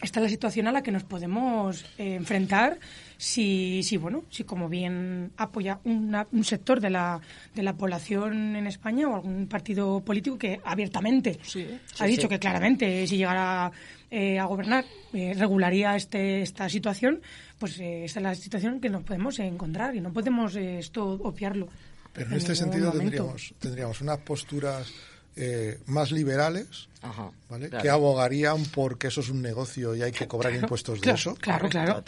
Esta 0.02 0.20
es 0.20 0.24
la 0.24 0.30
situación 0.30 0.68
a 0.68 0.72
la 0.72 0.82
que 0.82 0.92
nos 0.92 1.04
podemos 1.04 1.84
eh, 1.98 2.16
enfrentar 2.16 2.80
si, 3.18 3.84
si, 3.84 3.98
bueno, 3.98 4.24
si 4.30 4.44
como 4.44 4.70
bien 4.70 5.32
apoya 5.36 5.80
un 5.84 6.44
sector 6.44 6.80
de 6.80 6.90
la, 6.90 7.20
de 7.54 7.64
la 7.64 7.74
población 7.74 8.56
en 8.56 8.66
España 8.68 9.10
o 9.10 9.16
algún 9.16 9.48
partido 9.48 10.00
político 10.02 10.38
que 10.38 10.62
abiertamente 10.64 11.40
ha 12.00 12.06
dicho 12.06 12.30
que 12.30 12.40
claramente 12.40 13.06
si 13.08 13.18
llegara 13.18 13.72
eh, 14.10 14.40
a 14.40 14.46
gobernar 14.46 14.86
eh, 15.14 15.34
regularía 15.38 15.96
este, 15.96 16.42
esta 16.42 16.70
situación, 16.70 17.22
pues 17.58 17.80
esta 17.80 18.20
es 18.20 18.24
la 18.24 18.36
situación 18.36 18.80
que 18.80 18.90
nos 18.90 19.04
podemos 19.04 19.38
encontrar 19.40 19.96
y 19.96 20.02
no 20.02 20.14
podemos 20.14 20.56
esto 20.56 21.06
obviarlo. 21.06 21.68
Pero 22.14 22.32
en, 22.32 22.38
este 22.38 22.56
sentido 22.56 22.92
tendríamos, 22.92 23.54
tendríamos 23.60 24.02
unas 24.02 24.20
posturas 24.20 24.92
eh, 25.36 25.80
más 25.86 26.12
liberales, 26.12 26.90
¿vale? 27.50 27.70
que 27.70 27.90
abogarían 27.90 28.64
porque 28.66 29.08
eso 29.08 29.22
es 29.22 29.30
un 29.30 29.42
negocio 29.42 29.96
y 29.96 30.02
hay 30.02 30.12
que 30.12 30.28
cobrar 30.28 30.54
impuestos 30.54 31.00
de 31.00 31.12
eso. 31.12 31.36
Claro, 31.36 31.70
claro. 31.70 32.04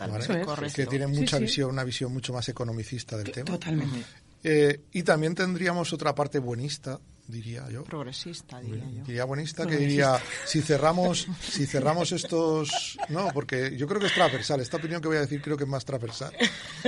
Que 0.74 0.86
tienen 0.86 1.12
mucha 1.12 1.40
visión, 1.40 1.70
una 1.70 1.84
visión 1.84 2.12
mucho 2.12 2.34
más 2.34 2.48
economicista 2.50 3.18
del 3.18 3.32
tema. 3.32 3.46
Totalmente. 3.46 4.06
Eh, 4.44 4.82
y 4.92 5.04
también 5.04 5.36
tendríamos 5.36 5.94
otra 5.94 6.16
parte 6.16 6.40
buenista, 6.40 7.00
diría 7.28 7.70
yo. 7.70 7.84
Progresista, 7.84 8.60
diría 8.60 8.84
yo. 8.90 9.04
Diría 9.04 9.24
buenista 9.24 9.68
que 9.68 9.78
diría, 9.78 10.20
si 10.46 10.62
cerramos, 10.62 11.28
si 11.40 11.66
cerramos 11.68 12.12
estos... 12.12 12.98
No, 13.10 13.30
porque 13.34 13.78
yo 13.78 13.88
creo 13.88 14.00
que 14.00 14.08
es 14.08 14.14
transversal. 14.14 14.60
Esta 14.60 14.78
opinión 14.78 15.00
que 15.02 15.08
voy 15.08 15.18
a 15.18 15.22
decir 15.22 15.42
creo 15.42 15.58
que 15.58 15.64
es 15.64 15.70
más 15.70 15.86
transversal. 15.86 16.34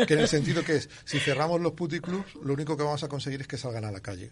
Que 0.07 0.13
en 0.13 0.19
el 0.19 0.27
sentido 0.27 0.63
que 0.63 0.77
es, 0.77 0.89
si 1.05 1.19
cerramos 1.19 1.61
los 1.61 1.73
puticlubs, 1.73 2.35
lo 2.43 2.53
único 2.53 2.75
que 2.75 2.83
vamos 2.83 3.03
a 3.03 3.07
conseguir 3.07 3.41
es 3.41 3.47
que 3.47 3.57
salgan 3.57 3.85
a 3.85 3.91
la 3.91 3.99
calle 3.99 4.31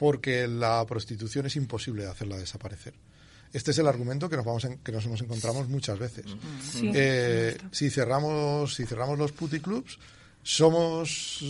porque 0.00 0.48
la 0.48 0.82
prostitución 0.86 1.44
es 1.44 1.56
imposible 1.56 2.04
de 2.04 2.08
hacerla 2.08 2.38
desaparecer. 2.38 2.94
Este 3.52 3.72
es 3.72 3.78
el 3.80 3.86
argumento 3.86 4.30
que 4.30 4.36
nos 4.36 4.46
vamos 4.46 4.66
que 4.82 4.92
nos 4.92 5.04
encontramos 5.04 5.68
muchas 5.68 5.98
veces. 5.98 6.24
Eh, 6.82 7.58
si 7.70 7.90
cerramos 7.90 8.74
si 8.74 8.86
cerramos 8.86 9.18
los 9.18 9.32
puticlubs 9.32 9.98
somos 10.42 11.44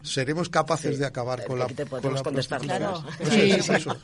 seremos 0.00 0.48
capaces 0.48 0.98
de 0.98 1.04
acabar 1.04 1.44
con 1.44 1.58
la, 1.58 1.66
con 1.66 2.14
la 2.14 2.22
claro. 2.58 3.04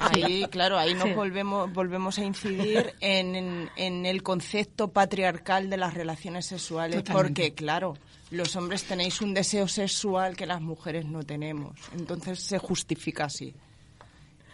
Ahí 0.01 0.47
claro 0.51 0.77
ahí 0.77 0.93
nos 0.93 1.15
volvemos 1.15 1.73
volvemos 1.73 2.19
a 2.19 2.25
incidir 2.25 2.93
en, 3.01 3.71
en, 3.75 4.05
el 4.05 4.23
concepto 4.23 4.89
patriarcal 4.89 5.71
de 5.71 5.79
las 5.79 5.95
relaciones 5.95 6.45
sexuales 6.45 7.05
porque 7.11 7.55
claro 7.55 7.95
los 8.31 8.55
hombres 8.57 8.85
tenéis 8.85 9.21
un 9.21 9.35
deseo 9.35 9.67
sexual 9.67 10.37
que 10.37 10.47
las 10.47 10.61
mujeres 10.61 11.05
no 11.05 11.23
tenemos. 11.23 11.77
Entonces 11.93 12.41
se 12.41 12.59
justifica 12.59 13.25
así. 13.25 13.55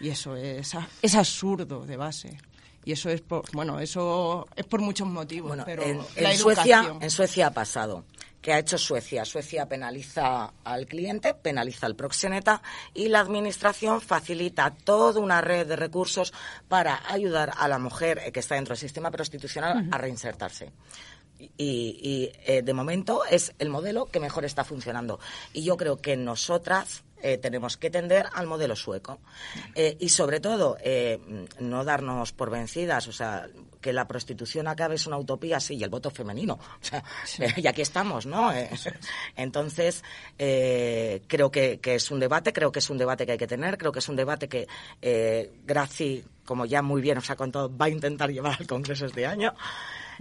Y 0.00 0.08
eso 0.08 0.36
es, 0.36 0.72
es 1.02 1.14
absurdo 1.14 1.84
de 1.86 1.96
base. 1.96 2.38
Y 2.84 2.92
eso 2.92 3.10
es 3.10 3.20
por, 3.20 3.44
bueno, 3.52 3.80
eso 3.80 4.46
es 4.54 4.64
por 4.64 4.80
muchos 4.80 5.08
motivos. 5.08 5.58
pero 5.64 5.82
en, 5.82 6.38
Suecia, 6.38 6.94
en 7.00 7.10
Suecia 7.10 7.48
ha 7.48 7.50
pasado. 7.50 8.04
¿Qué 8.40 8.52
ha 8.52 8.60
hecho 8.60 8.78
Suecia? 8.78 9.24
Suecia 9.24 9.66
penaliza 9.66 10.52
al 10.62 10.86
cliente, 10.86 11.34
penaliza 11.34 11.86
al 11.86 11.96
proxeneta 11.96 12.62
y 12.94 13.08
la 13.08 13.18
administración 13.18 14.00
facilita 14.00 14.70
toda 14.70 15.20
una 15.20 15.40
red 15.40 15.66
de 15.66 15.74
recursos 15.74 16.32
para 16.68 17.02
ayudar 17.10 17.52
a 17.56 17.66
la 17.66 17.80
mujer 17.80 18.30
que 18.32 18.38
está 18.38 18.54
dentro 18.54 18.74
del 18.74 18.80
sistema 18.80 19.10
prostitucional 19.10 19.88
a 19.90 19.98
reinsertarse 19.98 20.70
y, 21.38 22.30
eh, 22.46 22.62
de 22.62 22.74
momento 22.74 23.22
es 23.24 23.52
el 23.58 23.68
modelo 23.68 24.06
que 24.06 24.20
mejor 24.20 24.44
está 24.44 24.64
funcionando. 24.64 25.18
Y 25.52 25.64
yo 25.64 25.76
creo 25.76 25.98
que 25.98 26.16
nosotras 26.16 27.04
eh, 27.22 27.38
tenemos 27.38 27.76
que 27.76 27.90
tender 27.90 28.26
al 28.34 28.46
modelo 28.46 28.76
sueco. 28.76 29.18
Eh, 29.74 29.96
y 30.00 30.08
sobre 30.10 30.40
todo, 30.40 30.76
no 31.60 31.84
darnos 31.84 32.32
por 32.32 32.50
vencidas, 32.50 33.08
o 33.08 33.12
sea, 33.12 33.48
que 33.80 33.92
la 33.92 34.08
prostitución 34.08 34.66
acabe 34.66 34.96
es 34.96 35.06
una 35.06 35.18
utopía, 35.18 35.60
sí, 35.60 35.76
y 35.76 35.84
el 35.84 35.90
voto 35.90 36.10
femenino. 36.10 36.58
O 36.82 37.26
sea, 37.26 37.54
y 37.56 37.66
aquí 37.66 37.82
estamos, 37.82 38.26
¿no? 38.26 38.52
entonces, 39.36 40.02
creo 40.36 41.50
que, 41.50 41.80
que, 41.80 41.94
es 41.96 42.10
un 42.10 42.20
debate, 42.20 42.52
creo 42.52 42.70
que 42.70 42.78
es 42.78 42.90
un 42.90 42.98
debate 42.98 43.26
que 43.26 43.32
hay 43.32 43.38
que 43.38 43.46
tener, 43.46 43.76
creo 43.78 43.92
que 43.92 43.98
es 43.98 44.08
un 44.08 44.16
debate 44.16 44.48
que 44.48 44.66
Graci, 45.64 46.24
como 46.44 46.66
ya 46.66 46.82
muy 46.82 47.00
bien 47.00 47.18
os 47.18 47.30
ha 47.30 47.36
contado, 47.36 47.74
va 47.76 47.86
a 47.86 47.90
intentar 47.90 48.30
llevar 48.30 48.56
al 48.58 48.66
Congreso 48.66 49.06
este 49.06 49.26
año 49.26 49.54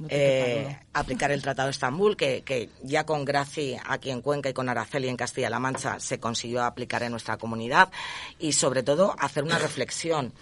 eh, 0.09 0.79
aplicar 0.93 1.31
el 1.31 1.41
Tratado 1.41 1.67
de 1.67 1.71
Estambul, 1.71 2.17
que, 2.17 2.69
ya 2.83 3.05
con 3.05 3.25
Graci 3.25 3.77
aquí 3.87 4.11
en 4.11 4.21
Cuenca 4.21 4.49
y 4.49 4.53
con 4.53 4.69
Araceli 4.69 5.09
en 5.09 5.17
Castilla-La 5.17 5.59
Mancha 5.59 5.99
se 5.99 6.19
consiguió 6.19 6.63
aplicar 6.63 7.03
en 7.03 7.11
nuestra 7.11 7.37
comunidad 7.37 7.91
y 8.39 8.53
sobre 8.53 8.83
todo 8.83 9.15
hacer 9.19 9.43
una 9.43 9.57
reflexión. 9.57 10.33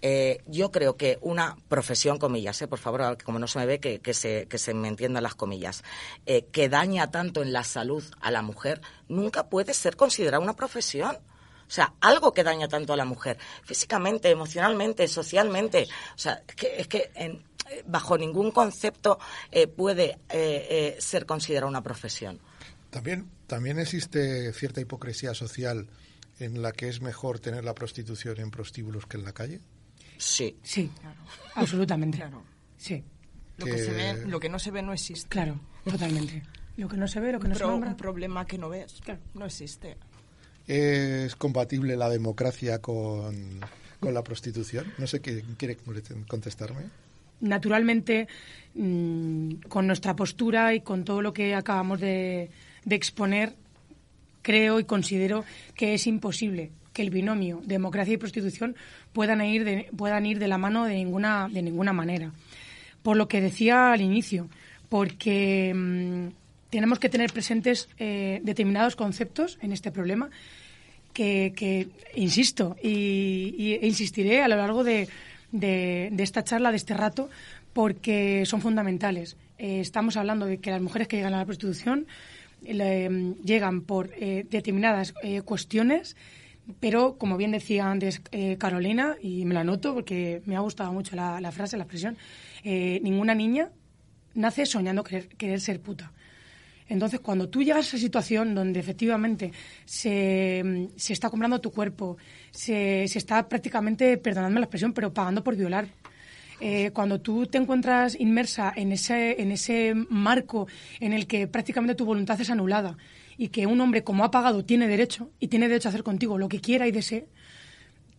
Eh, 0.00 0.42
yo 0.46 0.70
creo 0.70 0.96
que 0.96 1.18
una 1.22 1.56
profesión, 1.68 2.18
comillas, 2.18 2.60
eh, 2.62 2.68
por 2.68 2.78
favor, 2.78 3.18
como 3.22 3.38
no 3.38 3.48
se 3.48 3.58
me 3.58 3.66
ve, 3.66 3.80
que, 3.80 3.98
que, 3.98 4.14
se, 4.14 4.46
que 4.46 4.58
se 4.58 4.72
me 4.72 4.86
entiendan 4.86 5.24
las 5.24 5.34
comillas, 5.34 5.82
eh, 6.24 6.44
que 6.52 6.68
daña 6.68 7.10
tanto 7.10 7.42
en 7.42 7.52
la 7.52 7.64
salud 7.64 8.04
a 8.20 8.30
la 8.30 8.42
mujer, 8.42 8.80
nunca 9.08 9.48
puede 9.48 9.74
ser 9.74 9.96
considerada 9.96 10.42
una 10.42 10.54
profesión. 10.54 11.16
O 11.16 11.70
sea, 11.70 11.92
algo 12.00 12.32
que 12.32 12.44
daña 12.44 12.66
tanto 12.68 12.94
a 12.94 12.96
la 12.96 13.04
mujer, 13.04 13.36
físicamente, 13.62 14.30
emocionalmente, 14.30 15.06
socialmente. 15.06 15.86
O 16.14 16.18
sea, 16.18 16.42
es 16.48 16.54
que, 16.54 16.80
es 16.80 16.88
que 16.88 17.10
en, 17.14 17.44
bajo 17.86 18.18
ningún 18.18 18.50
concepto 18.50 19.18
eh, 19.50 19.66
puede 19.66 20.18
eh, 20.28 20.66
eh, 20.70 20.96
ser 20.98 21.26
considerada 21.26 21.68
una 21.68 21.82
profesión. 21.82 22.38
También, 22.90 23.28
también 23.46 23.78
existe 23.78 24.52
cierta 24.52 24.80
hipocresía 24.80 25.34
social 25.34 25.88
en 26.38 26.62
la 26.62 26.72
que 26.72 26.88
es 26.88 27.00
mejor 27.00 27.40
tener 27.40 27.64
la 27.64 27.74
prostitución 27.74 28.38
en 28.40 28.50
prostíbulos 28.50 29.06
que 29.06 29.16
en 29.16 29.24
la 29.24 29.32
calle. 29.32 29.60
Sí. 30.16 30.56
Sí, 30.62 30.90
absolutamente. 31.54 32.24
Sí. 32.76 33.04
Lo 33.56 33.66
que, 33.66 33.78
se 33.78 33.92
ve, 33.92 34.26
lo 34.26 34.38
que 34.38 34.48
no 34.48 34.58
se 34.58 34.70
ve 34.70 34.82
no 34.82 34.92
existe. 34.92 35.28
Claro, 35.28 35.60
totalmente. 35.84 36.44
Lo 36.76 36.88
que 36.88 36.96
no 36.96 37.08
se 37.08 37.18
ve, 37.18 37.32
lo 37.32 37.40
que 37.40 37.48
no 37.48 37.56
se 37.56 37.64
nombra. 37.64 37.90
Un 37.90 37.96
problema 37.96 38.46
que 38.46 38.56
no 38.56 38.68
ves, 38.68 39.00
claro. 39.02 39.20
no 39.34 39.46
existe. 39.46 39.96
¿Es 40.68 41.34
compatible 41.34 41.96
la 41.96 42.08
democracia 42.08 42.80
con, 42.80 43.60
con 43.98 44.14
la 44.14 44.22
prostitución? 44.22 44.92
No 44.98 45.08
sé 45.08 45.20
quién 45.20 45.56
quiere 45.56 45.76
contestarme 46.28 46.88
naturalmente, 47.40 48.28
mm, 48.74 49.54
con 49.68 49.86
nuestra 49.86 50.14
postura 50.16 50.74
y 50.74 50.80
con 50.80 51.04
todo 51.04 51.22
lo 51.22 51.32
que 51.32 51.54
acabamos 51.54 52.00
de, 52.00 52.50
exponer, 52.88 53.54
creo 54.42 54.80
y 54.80 54.84
considero 54.84 55.44
que 55.74 55.94
es 55.94 56.06
imposible 56.06 56.70
que 56.94 57.02
el 57.02 57.10
binomio 57.10 57.60
democracia 57.64 58.14
y 58.14 58.16
prostitución 58.16 58.76
puedan 59.12 59.44
ir 59.44 59.64
de, 59.64 59.90
puedan 59.94 60.24
ir 60.24 60.38
de 60.38 60.48
la 60.48 60.56
mano 60.56 60.84
de 60.84 60.94
ninguna, 60.94 61.48
de 61.50 61.62
ninguna 61.62 61.92
manera. 61.92 62.32
Por 63.02 63.16
lo 63.16 63.28
que 63.28 63.40
decía 63.40 63.92
al 63.92 64.00
inicio, 64.00 64.48
porque 64.88 65.72
mm, 65.74 66.28
tenemos 66.70 66.98
que 66.98 67.08
tener 67.08 67.32
presentes 67.32 67.88
eh, 67.98 68.40
determinados 68.42 68.96
conceptos 68.96 69.58
en 69.60 69.72
este 69.72 69.92
problema 69.92 70.30
que, 71.12 71.88
insisto, 72.14 72.76
y, 72.82 73.78
e 73.82 73.86
insistiré 73.86 74.42
a 74.42 74.48
lo 74.48 74.56
largo 74.56 74.84
de, 74.84 75.08
de, 75.52 76.12
esta 76.18 76.44
charla, 76.44 76.70
de 76.70 76.76
este 76.76 76.94
rato, 76.94 77.28
porque 77.72 78.44
son 78.46 78.60
fundamentales. 78.60 79.36
Eh, 79.58 79.80
estamos 79.80 80.16
hablando 80.16 80.46
de 80.46 80.58
que 80.58 80.70
las 80.70 80.80
mujeres 80.80 81.08
que 81.08 81.16
llegan 81.16 81.34
a 81.34 81.38
la 81.38 81.44
prostitución 81.46 82.06
eh, 82.64 83.34
llegan 83.44 83.82
por 83.82 84.10
eh, 84.16 84.46
determinadas 84.50 85.14
cuestiones, 85.44 86.16
pero 86.80 87.16
como 87.16 87.36
bien 87.36 87.52
decía 87.52 87.90
antes 87.90 88.20
Carolina, 88.58 89.16
y 89.22 89.46
me 89.46 89.54
la 89.54 89.64
noto 89.64 89.94
porque 89.94 90.42
me 90.44 90.54
ha 90.54 90.60
gustado 90.60 90.92
mucho 90.92 91.16
la, 91.16 91.50
frase, 91.50 91.78
la 91.78 91.84
expresión, 91.84 92.18
ninguna 92.62 93.34
niña 93.34 93.70
nace 94.34 94.66
soñando 94.66 95.02
querer 95.02 95.60
ser 95.60 95.80
puta. 95.80 96.12
Entonces, 96.88 97.20
cuando 97.20 97.48
tú 97.48 97.62
llegas 97.62 97.86
a 97.86 97.88
esa 97.88 97.98
situación 97.98 98.54
donde 98.54 98.80
efectivamente 98.80 99.52
se, 99.84 100.88
se 100.96 101.12
está 101.12 101.28
comprando 101.30 101.60
tu 101.60 101.70
cuerpo, 101.70 102.16
se, 102.50 103.06
se, 103.08 103.18
está 103.18 103.48
prácticamente, 103.48 104.16
perdonadme 104.16 104.60
la 104.60 104.66
expresión, 104.66 104.92
pero 104.92 105.12
pagando 105.12 105.44
por 105.44 105.56
violar. 105.56 105.88
Eh, 106.60 106.90
cuando 106.92 107.20
tú 107.20 107.46
te 107.46 107.58
encuentras 107.58 108.18
inmersa 108.18 108.72
en 108.74 108.90
ese, 108.90 109.40
en 109.40 109.52
ese 109.52 109.94
marco 109.94 110.66
en 110.98 111.12
el 111.12 111.28
que 111.28 111.46
prácticamente 111.46 111.94
tu 111.94 112.04
voluntad 112.04 112.40
es 112.40 112.50
anulada 112.50 112.96
y 113.36 113.48
que 113.48 113.66
un 113.66 113.80
hombre 113.80 114.02
como 114.02 114.24
ha 114.24 114.32
pagado 114.32 114.64
tiene 114.64 114.88
derecho 114.88 115.30
y 115.38 115.46
tiene 115.46 115.68
derecho 115.68 115.88
a 115.88 115.90
hacer 115.90 116.02
contigo 116.02 116.36
lo 116.36 116.48
que 116.48 116.60
quiera 116.60 116.88
y 116.88 116.90
desee, 116.90 117.28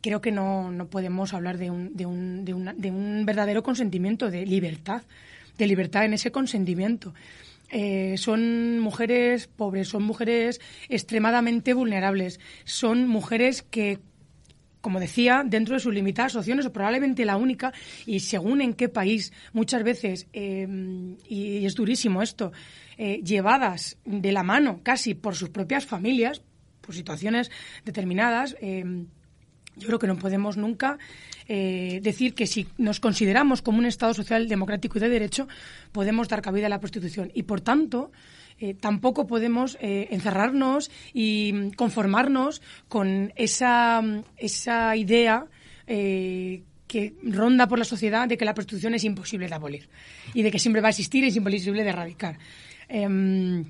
creo 0.01 0.21
que 0.21 0.31
no, 0.31 0.71
no 0.71 0.87
podemos 0.87 1.33
hablar 1.33 1.57
de 1.57 1.69
un, 1.69 1.95
de, 1.97 2.05
un, 2.05 2.45
de, 2.45 2.53
de 2.77 2.91
un 2.91 3.25
verdadero 3.25 3.61
consentimiento, 3.61 4.31
de 4.31 4.45
libertad, 4.45 5.01
de 5.57 5.67
libertad 5.67 6.05
en 6.05 6.13
ese 6.13 6.31
consentimiento. 6.31 7.13
Eh, 7.71 8.15
son 8.17 8.79
mujeres 8.79 9.47
pobres, 9.47 9.87
son 9.89 10.03
mujeres 10.03 10.59
extremadamente 10.87 11.73
vulnerables, 11.73 12.39
son 12.65 13.07
mujeres 13.07 13.61
que 13.61 13.99
como 14.81 14.99
decía, 14.99 15.43
dentro 15.45 15.73
de 15.73 15.81
sus 15.81 15.93
limitadas 15.93 16.35
opciones, 16.35 16.65
o 16.65 16.71
probablemente 16.71 17.25
la 17.25 17.37
única, 17.37 17.73
y 18.05 18.21
según 18.21 18.61
en 18.61 18.73
qué 18.73 18.87
país, 18.87 19.33
muchas 19.51 19.83
veces, 19.83 20.27
em, 20.31 21.17
y, 21.27 21.65
es 21.65 21.75
durísimo 21.75 22.21
esto, 22.21 22.51
eh, 22.97 23.21
llevadas 23.23 23.97
de 24.05 24.31
la 24.31 24.43
mano 24.43 24.79
casi 24.83 25.15
por 25.15 25.35
sus 25.35 25.49
propias 25.49 25.85
familias, 25.85 26.41
por 26.81 26.95
situaciones 26.95 27.51
determinadas, 27.85 28.55
em, 28.61 29.07
Yo 29.75 29.87
creo 29.87 29.99
que 29.99 30.07
no 30.07 30.17
podemos 30.17 30.57
nunca 30.57 30.97
eh, 31.51 31.99
decir 32.03 32.35
que 32.35 32.45
si 32.45 32.67
nos 32.77 32.99
consideramos 32.99 33.63
como 33.63 33.79
un 33.79 33.87
Estado 33.87 34.13
social, 34.13 34.47
democrático 34.47 34.99
y 34.99 35.01
de 35.01 35.09
derecho, 35.09 35.47
podemos 35.91 36.27
dar 36.29 36.43
cabida 36.43 36.67
a 36.67 36.69
la 36.69 36.79
prostitución. 36.79 37.31
Y, 37.33 37.41
por 37.41 37.59
tanto, 37.59 38.11
eh, 38.59 38.75
tampoco 38.75 39.25
podemos 39.25 39.75
eh, 39.81 40.09
encerrarnos 40.11 40.91
y 41.11 41.71
conformarnos 41.71 42.61
con 42.87 43.33
esa, 43.35 44.03
esa 44.37 44.95
idea 44.95 45.47
que 45.87 47.15
ronda 47.23 47.67
por 47.67 47.79
la 47.79 47.85
sociedad 47.85 48.27
de 48.27 48.37
que 48.37 48.45
la 48.45 48.53
prostitución 48.53 48.93
es 48.93 49.03
imposible 49.03 49.47
de 49.47 49.55
abolir 49.55 49.89
y 50.35 50.43
de 50.43 50.51
que 50.51 50.59
siempre 50.59 50.83
va 50.83 50.89
a 50.89 50.91
existir 50.91 51.23
y 51.23 51.29
es 51.29 51.35
imposible 51.35 51.83
de 51.83 51.89
erradicar. 51.89 52.37
Em, 52.87 53.65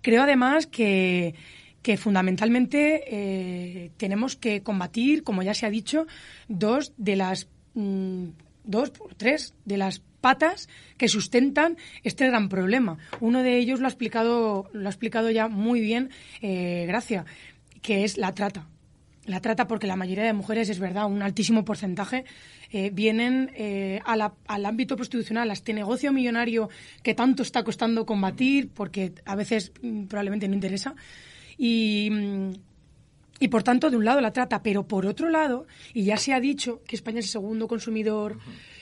creo 0.00 0.22
además 0.22 0.68
que 0.68 1.34
que 1.82 1.96
fundamentalmente 1.96 3.02
eh, 3.06 3.90
tenemos 3.96 4.36
que 4.36 4.62
combatir, 4.62 5.22
como 5.22 5.42
ya 5.42 5.54
se 5.54 5.66
ha 5.66 5.70
dicho, 5.70 6.06
dos 6.48 6.92
de 6.96 7.16
las 7.16 7.48
mm, 7.74 8.26
dos 8.64 8.92
tres 9.16 9.54
de 9.64 9.78
las 9.78 10.02
patas 10.20 10.68
que 10.98 11.08
sustentan 11.08 11.78
este 12.02 12.26
gran 12.26 12.48
problema. 12.48 12.98
Uno 13.20 13.42
de 13.42 13.56
ellos 13.56 13.80
lo 13.80 13.86
ha 13.86 13.88
explicado, 13.88 14.68
lo 14.72 14.86
ha 14.86 14.90
explicado 14.90 15.30
ya 15.30 15.48
muy 15.48 15.80
bien 15.80 16.10
eh, 16.42 16.84
Gracia, 16.86 17.24
que 17.80 18.04
es 18.04 18.18
la 18.18 18.34
trata. 18.34 18.68
La 19.24 19.40
trata 19.40 19.66
porque 19.66 19.86
la 19.86 19.96
mayoría 19.96 20.24
de 20.24 20.32
mujeres, 20.32 20.68
es 20.70 20.78
verdad, 20.78 21.06
un 21.06 21.22
altísimo 21.22 21.64
porcentaje, 21.64 22.24
eh, 22.72 22.90
vienen 22.92 23.50
al 24.04 24.66
ámbito 24.66 24.96
prostitucional, 24.96 25.50
a 25.50 25.52
este 25.52 25.72
negocio 25.72 26.12
millonario 26.12 26.68
que 27.02 27.14
tanto 27.14 27.42
está 27.42 27.62
costando 27.62 28.06
combatir, 28.06 28.70
porque 28.70 29.12
a 29.24 29.36
veces 29.36 29.72
mm, 29.82 30.04
probablemente 30.04 30.48
no 30.48 30.54
interesa, 30.54 30.94
y, 31.62 32.10
y 33.38 33.48
por 33.48 33.62
tanto, 33.62 33.90
de 33.90 33.98
un 33.98 34.06
lado 34.06 34.22
la 34.22 34.32
trata, 34.32 34.62
pero 34.62 34.88
por 34.88 35.04
otro 35.04 35.28
lado, 35.28 35.66
y 35.92 36.04
ya 36.04 36.16
se 36.16 36.32
ha 36.32 36.40
dicho 36.40 36.80
que 36.86 36.96
España 36.96 37.18
es 37.18 37.26
el 37.26 37.30
segundo 37.30 37.68
consumidor, 37.68 38.38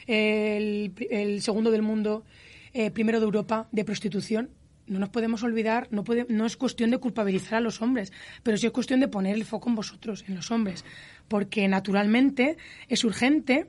el, 0.07 1.43
segundo 1.43 1.73
del 1.73 1.83
mundo, 1.83 2.25
eh, 2.73 2.93
primero 2.93 3.19
de 3.19 3.25
Europa, 3.25 3.67
de 3.73 3.85
prostitución, 3.85 4.51
no 4.87 5.01
nos 5.01 5.09
podemos 5.09 5.43
olvidar, 5.43 5.89
no, 5.91 6.05
puede, 6.05 6.25
no 6.29 6.47
es 6.47 6.57
cuestión 6.57 6.93
de 6.93 6.99
culpabilizar 6.99 7.55
a 7.55 7.61
los 7.61 7.83
hombres, 7.83 8.13
pero 8.45 8.57
sí 8.57 8.67
es 8.67 8.73
cuestión 8.73 9.01
de 9.01 9.09
poner 9.09 9.35
el 9.35 9.45
foco 9.45 9.69
en 9.69 9.75
vosotros, 9.75 10.25
en 10.29 10.37
los 10.37 10.53
hombres, 10.53 10.85
porque 11.27 11.67
naturalmente 11.67 12.59
es 12.89 13.03
urgente 13.03 13.67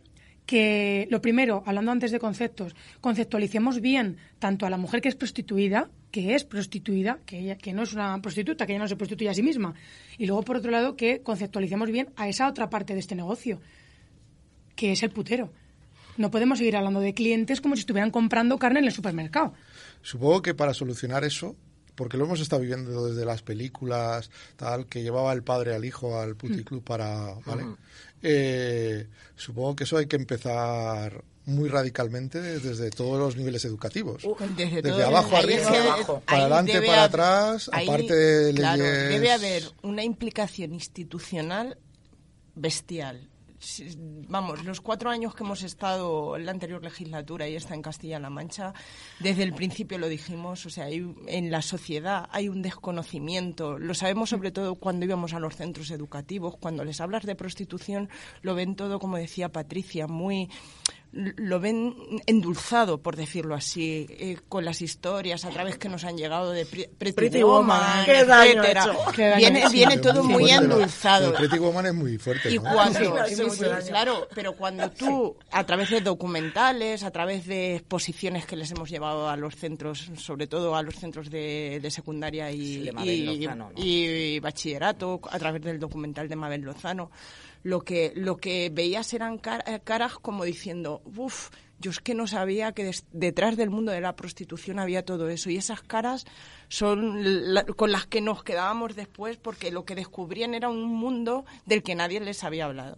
que, 0.50 1.08
lo 1.12 1.22
primero, 1.22 1.62
hablando 1.68 1.92
antes 1.92 2.10
de 2.10 2.18
conceptos, 2.18 2.76
conceptualicemos 3.02 3.82
bien 3.82 4.18
tanto 4.40 4.66
a 4.66 4.72
la 4.72 4.78
mujer 4.78 5.00
que 5.00 5.08
es 5.08 5.14
prostituida, 5.14 5.92
que 6.10 6.34
es 6.34 6.44
prostituida, 6.44 7.20
que, 7.28 7.38
ella, 7.38 7.56
que 7.56 7.72
no 7.72 7.84
es 7.84 7.94
una 7.94 8.20
prostituta, 8.20 8.66
que 8.66 8.72
ella 8.74 8.82
no 8.82 8.88
se 8.88 8.96
prostituye 8.96 9.30
a 9.30 9.36
sí 9.36 9.44
misma. 9.44 9.76
Y 10.18 10.26
luego, 10.26 10.42
por 10.42 10.58
otro 10.58 10.72
lado, 10.72 10.96
que 10.96 11.22
conceptualicemos 11.22 11.92
bien 11.92 12.10
a 12.16 12.28
esa 12.28 12.48
otra 12.48 12.68
parte 12.68 12.96
de 12.96 13.00
este 13.00 13.14
negocio, 13.14 13.62
que 14.76 14.94
es 14.94 15.04
el 15.04 15.12
putero. 15.12 15.54
No 16.18 16.32
podemos 16.32 16.58
seguir 16.58 16.78
hablando 16.78 17.00
de 17.00 17.14
clientes 17.14 17.62
como 17.62 17.76
si 17.76 17.82
estuvieran 17.82 18.10
comprando 18.10 18.58
carne 18.58 18.80
en 18.80 18.86
el 18.86 18.92
supermercado. 18.92 19.54
Supongo 20.02 20.42
que 20.42 20.56
para 20.56 20.74
solucionar 20.74 21.26
eso, 21.26 21.58
porque 22.00 22.16
lo 22.16 22.24
hemos 22.24 22.40
estado 22.40 22.62
viviendo 22.62 23.08
desde 23.10 23.26
las 23.26 23.42
películas, 23.42 24.32
tal, 24.56 24.86
que 24.86 25.04
llevaba 25.04 25.34
el 25.34 25.44
padre 25.44 25.76
al 25.76 25.84
hijo 25.84 26.18
al 26.18 26.38
puticlub 26.38 26.82
para, 26.82 27.34
¿vale? 27.46 27.66
Eh, 28.24 29.06
supongo 29.36 29.76
que 29.76 29.84
eso 29.84 29.98
hay 29.98 30.06
que 30.06 30.16
empezar 30.16 31.26
muy 31.44 31.68
radicalmente 31.68 32.40
desde 32.40 32.90
todos 32.90 33.20
los 33.20 33.36
niveles 33.36 33.66
educativos. 33.66 34.26
desde, 34.56 35.04
abajo 35.04 35.36
arriba, 35.36 36.22
para 36.26 36.40
adelante, 36.44 36.82
para 36.84 37.04
atrás, 37.04 37.70
aparte 37.74 38.16
de 38.16 38.54
Debe 38.54 39.34
haber 39.34 39.64
una 39.82 40.02
implicación 40.02 40.72
institucional 40.72 41.78
bestial 42.56 43.28
vamos, 44.28 44.64
los 44.64 44.82
cuatro 44.82 45.10
años 45.10 45.36
que 45.36 45.44
hemos 45.44 45.64
estado 45.64 46.36
en 46.36 46.46
la 46.46 46.52
anterior 46.52 46.84
legislatura 46.84 47.48
y 47.48 47.56
está 47.56 47.76
en 47.76 47.82
Castilla-La 47.82 48.30
Mancha, 48.30 48.74
desde 49.20 49.44
el 49.44 49.54
principio 49.54 49.98
lo 49.98 50.08
dijimos, 50.08 50.66
o 50.66 50.70
sea, 50.70 50.90
en 50.90 51.52
la 51.52 51.62
sociedad 51.62 52.30
hay 52.32 52.50
un 52.50 52.62
desconocimiento. 52.62 53.78
Lo 53.78 53.94
sabemos 53.94 54.30
sobre 54.30 54.52
todo 54.52 54.76
cuando 54.76 55.06
íbamos 55.06 55.34
a 55.34 55.40
los 55.40 55.56
centros 55.56 55.92
educativos, 55.92 56.56
cuando 56.58 56.84
les 56.84 57.02
hablas 57.02 57.26
de 57.26 57.36
prostitución, 57.36 58.10
lo 58.42 58.56
ven 58.56 58.76
todo, 58.76 59.00
como 59.00 59.18
decía 59.18 59.50
Patricia, 59.50 60.08
muy 60.08 60.50
lo 61.12 61.60
ven 61.60 61.96
endulzado, 62.28 63.02
por 63.02 63.16
decirlo 63.16 63.56
así, 63.56 64.06
eh, 64.10 64.38
con 64.48 64.64
las 64.64 64.82
historias 64.82 65.44
a 65.44 65.50
través 65.50 65.78
que 65.78 65.90
nos 65.90 66.04
han 66.04 66.18
llegado 66.18 66.52
de 66.52 66.66
Pretty, 66.66 67.42
Woman, 67.42 68.06
etcétera. 68.08 68.86
Viene, 69.38 69.68
viene 69.70 69.98
todo 69.98 70.24
muy 70.24 70.52
endulzado. 70.52 71.34
Pretty 71.34 71.58
Woman 71.58 71.88
es 71.88 71.94
muy 71.96 72.18
fuerte. 72.20 72.54
Y 72.54 72.60
cuando, 72.60 73.16
claro, 73.88 74.28
pero 74.36 74.54
cuando 74.54 74.92
tú, 74.92 75.36
a 75.52 75.64
través 75.66 75.90
de 75.90 76.02
documentales, 76.02 77.04
a 77.04 77.10
través 77.10 77.48
de 77.48 77.78
exposiciones 77.78 78.46
que 78.46 78.56
les 78.56 78.70
hemos 78.72 78.90
llevado 78.90 79.30
a 79.30 79.36
los 79.36 79.56
centros, 79.56 80.12
sobre 80.16 80.46
todo 80.46 80.76
a 80.76 80.84
los 80.84 80.96
centros 80.96 81.32
de, 81.32 81.88
secundaria 81.90 82.52
y, 82.52 82.88
y 83.76 84.40
bachillerato, 84.40 85.22
a 85.32 85.40
través 85.40 85.64
del 85.64 85.80
documental 85.80 86.30
de 86.30 86.36
Mabel 86.36 86.62
Lozano, 86.62 87.10
lo 87.64 87.82
que, 87.82 88.14
lo 88.16 88.38
que 88.38 88.70
veías 88.70 89.14
eran 89.14 89.42
eh, 89.66 89.80
caras 89.84 90.18
como 90.18 90.44
diciendo, 90.44 91.02
uff, 91.16 91.50
yo 91.80 91.92
es 91.92 92.02
que 92.02 92.14
no 92.14 92.28
sabía 92.28 92.74
que 92.74 92.92
detrás 93.14 93.56
del 93.56 93.70
mundo 93.70 93.94
de 93.94 94.02
la 94.02 94.16
prostitución 94.16 94.80
había 94.80 95.06
todo 95.06 95.30
eso. 95.30 95.50
Y 95.50 95.56
esas 95.56 95.82
caras 95.82 96.26
son 96.68 97.24
con 97.78 97.92
las 97.94 98.06
que 98.06 98.20
nos 98.20 98.44
quedábamos 98.44 98.98
después 98.98 99.38
porque 99.38 99.72
lo 99.72 99.86
que 99.86 99.96
descubrían 99.96 100.54
era 100.54 100.68
un 100.68 100.94
mundo 100.94 101.46
del 101.66 101.82
que 101.82 101.96
nadie 101.96 102.20
les 102.20 102.44
había 102.44 102.66
hablado. 102.66 102.98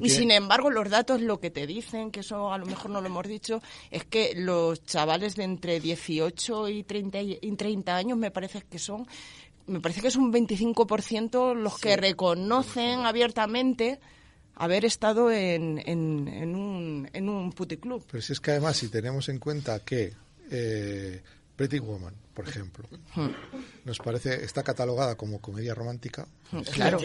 y 0.00 0.08
sin 0.08 0.30
embargo, 0.30 0.70
los 0.70 0.88
datos 0.88 1.20
lo 1.20 1.40
que 1.40 1.50
te 1.50 1.66
dicen, 1.66 2.10
que 2.10 2.20
eso 2.20 2.52
a 2.52 2.58
lo 2.58 2.64
mejor 2.64 2.90
no 2.90 3.02
lo 3.02 3.06
hemos 3.06 3.28
dicho, 3.28 3.60
es 3.90 4.04
que 4.04 4.32
los 4.34 4.82
chavales 4.84 5.36
de 5.36 5.44
entre 5.44 5.78
18 5.78 6.68
y 6.68 6.84
30, 6.84 7.20
y 7.20 7.52
30 7.52 7.96
años 7.96 8.16
me 8.16 8.30
parece 8.30 8.62
que 8.62 8.78
son 8.78 9.06
me 9.66 9.80
parece 9.80 10.00
que 10.00 10.08
es 10.08 10.16
un 10.16 10.32
25% 10.32 11.54
los 11.54 11.78
que 11.78 11.96
reconocen 11.96 13.00
abiertamente 13.00 14.00
haber 14.54 14.84
estado 14.84 15.30
en, 15.30 15.82
en, 15.86 16.54
un, 16.54 17.08
en 17.12 17.28
un 17.28 17.52
puticlub. 17.52 18.04
Pero 18.10 18.22
si 18.22 18.32
es 18.32 18.40
que 18.40 18.52
además, 18.52 18.76
si 18.76 18.88
tenemos 18.88 19.28
en 19.28 19.38
cuenta 19.38 19.80
que 19.80 20.14
eh, 20.50 21.22
Pretty 21.54 21.78
Woman, 21.78 22.14
por 22.32 22.48
ejemplo, 22.48 22.88
hmm. 23.14 23.28
nos 23.84 23.98
parece, 23.98 24.44
está 24.44 24.62
catalogada 24.62 25.16
como 25.16 25.40
comedia 25.40 25.74
romántica. 25.74 26.26
Hmm, 26.52 26.60
claro, 26.60 26.98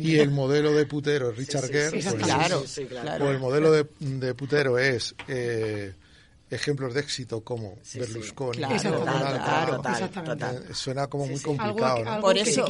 Y 0.00 0.18
el 0.18 0.30
modelo 0.30 0.72
de 0.72 0.86
putero 0.86 1.30
es 1.30 1.36
Richard 1.36 1.68
Gere. 1.68 1.90
Pues, 1.90 2.14
claro, 2.16 2.64
O 3.20 3.30
el 3.30 3.38
modelo 3.38 3.72
de, 3.72 3.86
de 4.00 4.34
putero 4.34 4.78
es 4.78 5.14
eh, 5.28 5.94
ejemplos 6.52 6.94
de 6.94 7.00
éxito 7.00 7.42
como 7.42 7.78
Berlusconi. 7.94 8.58
Claro, 8.58 9.82
Suena 10.74 11.06
como 11.06 11.26
muy 11.26 11.40
complicado. 11.40 12.20
por 12.20 12.36
eso, 12.36 12.64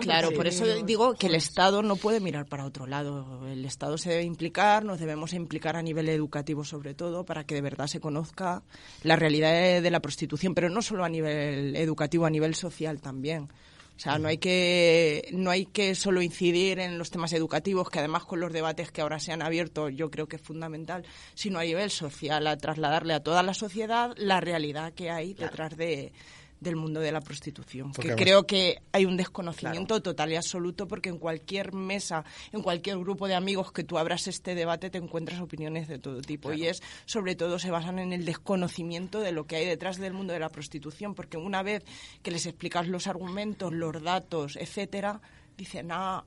Claro, 0.00 0.30
por 0.32 0.46
eso 0.46 0.64
digo 0.84 1.14
que 1.14 1.26
el 1.26 1.34
Estado 1.34 1.82
no 1.82 1.96
puede 1.96 2.20
mirar 2.20 2.46
para 2.46 2.64
otro 2.64 2.86
lado. 2.86 3.46
El 3.46 3.64
Estado 3.64 3.98
se 3.98 4.10
debe 4.10 4.22
implicar, 4.22 4.84
nos 4.84 5.00
debemos 5.00 5.32
implicar 5.32 5.76
a 5.76 5.82
nivel 5.82 6.08
educativo 6.08 6.64
sobre 6.64 6.94
todo 6.94 7.24
para 7.24 7.44
que 7.44 7.54
de 7.54 7.62
verdad 7.62 7.86
se 7.86 8.00
conozca 8.00 8.62
la 9.02 9.16
realidad 9.16 9.82
de 9.82 9.90
la 9.90 10.00
prostitución, 10.00 10.54
pero 10.54 10.68
no 10.68 10.82
solo 10.82 11.04
a 11.04 11.08
nivel 11.08 11.74
educativo, 11.76 12.26
a 12.26 12.30
nivel 12.30 12.54
social 12.54 13.00
también. 13.00 13.48
O 13.96 13.98
sea, 13.98 14.18
no 14.18 14.28
hay 14.28 14.36
que 14.36 15.30
no 15.32 15.50
hay 15.50 15.64
que 15.64 15.94
solo 15.94 16.20
incidir 16.20 16.78
en 16.80 16.98
los 16.98 17.10
temas 17.10 17.32
educativos, 17.32 17.88
que 17.88 17.98
además 17.98 18.24
con 18.24 18.40
los 18.40 18.52
debates 18.52 18.90
que 18.90 19.00
ahora 19.00 19.18
se 19.18 19.32
han 19.32 19.40
abierto 19.40 19.88
yo 19.88 20.10
creo 20.10 20.28
que 20.28 20.36
es 20.36 20.42
fundamental, 20.42 21.04
sino 21.34 21.58
a 21.58 21.64
nivel 21.64 21.90
social, 21.90 22.46
a 22.46 22.58
trasladarle 22.58 23.14
a 23.14 23.22
toda 23.22 23.42
la 23.42 23.54
sociedad 23.54 24.12
la 24.16 24.40
realidad 24.40 24.92
que 24.92 25.10
hay 25.10 25.32
detrás 25.32 25.76
de, 25.78 26.12
del 26.60 26.76
mundo 26.76 27.00
de 27.00 27.12
la 27.12 27.20
prostitución. 27.20 27.92
que 27.92 28.14
creo 28.14 28.46
que 28.46 28.80
hay 28.92 29.04
un 29.04 29.16
desconocimiento 29.16 30.00
total 30.00 30.32
y 30.32 30.36
absoluto 30.36 30.88
porque 30.88 31.08
en 31.08 31.18
cualquier 31.18 31.72
mesa, 31.72 32.24
en 32.52 32.62
cualquier 32.62 32.98
grupo 32.98 33.28
de 33.28 33.34
amigos 33.34 33.72
que 33.72 33.84
tú 33.84 33.98
abras 33.98 34.26
este 34.26 34.54
debate 34.54 34.90
te 34.90 34.98
encuentras 34.98 35.40
opiniones 35.40 35.88
de 35.88 35.98
todo 35.98 36.20
tipo 36.22 36.52
y 36.52 36.66
es 36.66 36.82
sobre 37.04 37.34
todo 37.34 37.58
se 37.58 37.70
basan 37.70 37.98
en 37.98 38.12
el 38.12 38.24
desconocimiento 38.24 39.20
de 39.20 39.32
lo 39.32 39.46
que 39.46 39.56
hay 39.56 39.66
detrás 39.66 39.98
del 39.98 40.12
mundo 40.12 40.32
de 40.32 40.40
la 40.40 40.48
prostitución 40.48 41.14
porque 41.14 41.36
una 41.36 41.62
vez 41.62 41.84
que 42.22 42.30
les 42.30 42.46
explicas 42.46 42.88
los 42.88 43.06
argumentos, 43.06 43.72
los 43.72 44.02
datos, 44.02 44.56
etcétera, 44.56 45.20
dicen, 45.56 45.88
ah, 45.90 46.24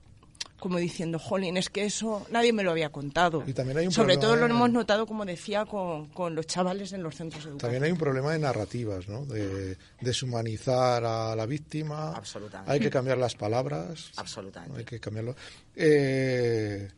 como 0.60 0.78
diciendo, 0.78 1.18
jolín, 1.18 1.56
es 1.56 1.70
que 1.70 1.84
eso 1.84 2.26
nadie 2.30 2.52
me 2.52 2.62
lo 2.62 2.70
había 2.70 2.90
contado. 2.90 3.42
Y 3.46 3.52
también 3.52 3.78
hay 3.78 3.86
un 3.86 3.92
Sobre 3.92 4.16
todo 4.16 4.36
lo 4.36 4.46
hemos 4.46 4.70
notado, 4.70 5.06
como 5.06 5.24
decía, 5.24 5.64
con, 5.64 6.08
con, 6.10 6.34
los 6.34 6.46
chavales 6.46 6.92
en 6.92 7.02
los 7.02 7.16
centros 7.16 7.42
educativos. 7.44 7.62
También 7.62 7.82
hay 7.82 7.90
un 7.90 7.98
problema 7.98 8.32
de 8.32 8.38
narrativas, 8.38 9.08
¿no? 9.08 9.24
De 9.24 9.76
deshumanizar 10.00 11.04
a 11.04 11.34
la 11.34 11.46
víctima. 11.46 12.12
Absolutamente. 12.14 12.72
Hay 12.72 12.80
que 12.80 12.90
cambiar 12.90 13.18
las 13.18 13.34
palabras. 13.34 14.12
Absolutamente. 14.16 14.78
Hay 14.78 14.84
que 14.84 15.00
cambiarlo. 15.00 15.34
Eh, 15.74 16.88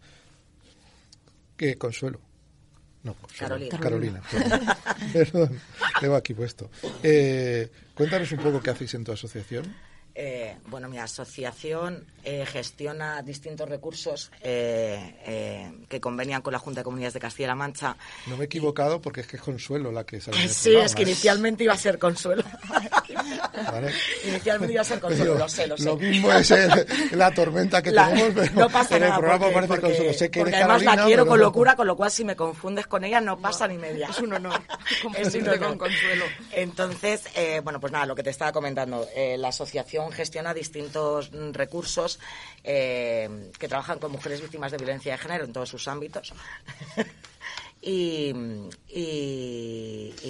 ¿Qué? 1.56 1.78
Consuelo. 1.78 2.20
No, 3.04 3.16
Carolina. 3.38 3.78
Carolina. 3.78 4.22
Perdón, 5.12 5.60
tengo 6.00 6.14
aquí 6.14 6.34
puesto. 6.34 6.70
Eh, 7.02 7.68
cuéntanos 7.94 8.30
un 8.32 8.38
poco 8.38 8.60
qué 8.60 8.70
hacéis 8.70 8.94
en 8.94 9.04
tu 9.04 9.12
asociación. 9.12 9.91
Eh, 10.14 10.56
bueno, 10.66 10.88
mi 10.88 10.98
asociación 10.98 12.04
eh, 12.22 12.44
gestiona 12.46 13.22
distintos 13.22 13.68
recursos 13.68 14.30
eh, 14.42 15.72
que 15.88 16.00
convenían 16.00 16.42
con 16.42 16.52
la 16.52 16.58
Junta 16.58 16.80
de 16.80 16.84
Comunidades 16.84 17.14
de 17.14 17.20
Castilla-La 17.20 17.54
Mancha. 17.54 17.96
No 18.26 18.36
me 18.36 18.44
he 18.44 18.46
equivocado 18.46 19.00
porque 19.00 19.22
es 19.22 19.26
que 19.26 19.36
es 19.36 19.42
Consuelo 19.42 19.90
la 19.90 20.04
que 20.04 20.20
sale. 20.20 20.48
sí, 20.48 20.74
es 20.76 20.94
que 20.94 21.02
inicialmente 21.02 21.64
iba 21.64 21.72
a 21.72 21.78
ser 21.78 21.98
Consuelo. 21.98 22.44
Inicialmente 24.24 24.72
iba 24.72 24.82
a 24.82 24.84
ser 24.84 25.00
Consuelo, 25.00 25.34
lo 25.34 25.48
sé, 25.48 25.66
lo 25.66 25.76
sé. 25.76 25.84
Lo 25.84 25.96
mismo 25.96 26.32
es 26.32 26.52
la 27.12 27.30
tormenta 27.32 27.82
que 27.82 27.92
tenemos, 27.92 28.32
pero 28.34 28.52
no 28.54 28.68
pasa 28.68 28.96
en 28.96 29.02
el 29.02 29.08
nada 29.08 29.20
programa 29.20 29.50
porque, 29.50 29.68
parece 29.68 29.80
Consuelo. 29.80 30.12
Sé 30.12 30.30
que 30.30 30.40
porque 30.40 30.50
eres 30.50 30.64
además 30.64 30.82
Carolina, 30.82 31.02
la 31.02 31.06
quiero 31.06 31.26
con 31.26 31.38
no. 31.38 31.44
locura, 31.44 31.76
con 31.76 31.86
lo 31.86 31.96
cual 31.96 32.10
si 32.10 32.24
me 32.24 32.36
confundes 32.36 32.86
con 32.86 33.04
ella 33.04 33.20
no 33.20 33.38
pasa 33.38 33.66
ni 33.68 33.78
media. 33.78 34.08
Es 34.10 34.18
un 34.18 34.32
honor 34.32 34.60
Es 35.18 35.34
un 35.34 35.48
honor. 35.48 35.58
con 35.60 35.78
Consuelo. 35.78 36.24
Entonces, 36.52 37.22
eh, 37.34 37.60
bueno, 37.62 37.80
pues 37.80 37.92
nada, 37.92 38.06
lo 38.06 38.14
que 38.14 38.22
te 38.22 38.30
estaba 38.30 38.52
comentando, 38.52 39.08
eh, 39.14 39.36
la 39.38 39.48
asociación 39.48 40.12
gestiona 40.12 40.54
distintos 40.54 41.32
mm, 41.32 41.52
recursos 41.52 42.18
eh, 42.64 43.50
que 43.58 43.68
trabajan 43.68 43.98
con 43.98 44.12
mujeres 44.12 44.40
víctimas 44.40 44.72
de 44.72 44.78
violencia 44.78 45.12
de 45.12 45.18
género 45.18 45.44
en 45.44 45.52
todos 45.52 45.68
sus 45.68 45.88
ámbitos. 45.88 46.32
Y, 47.84 48.32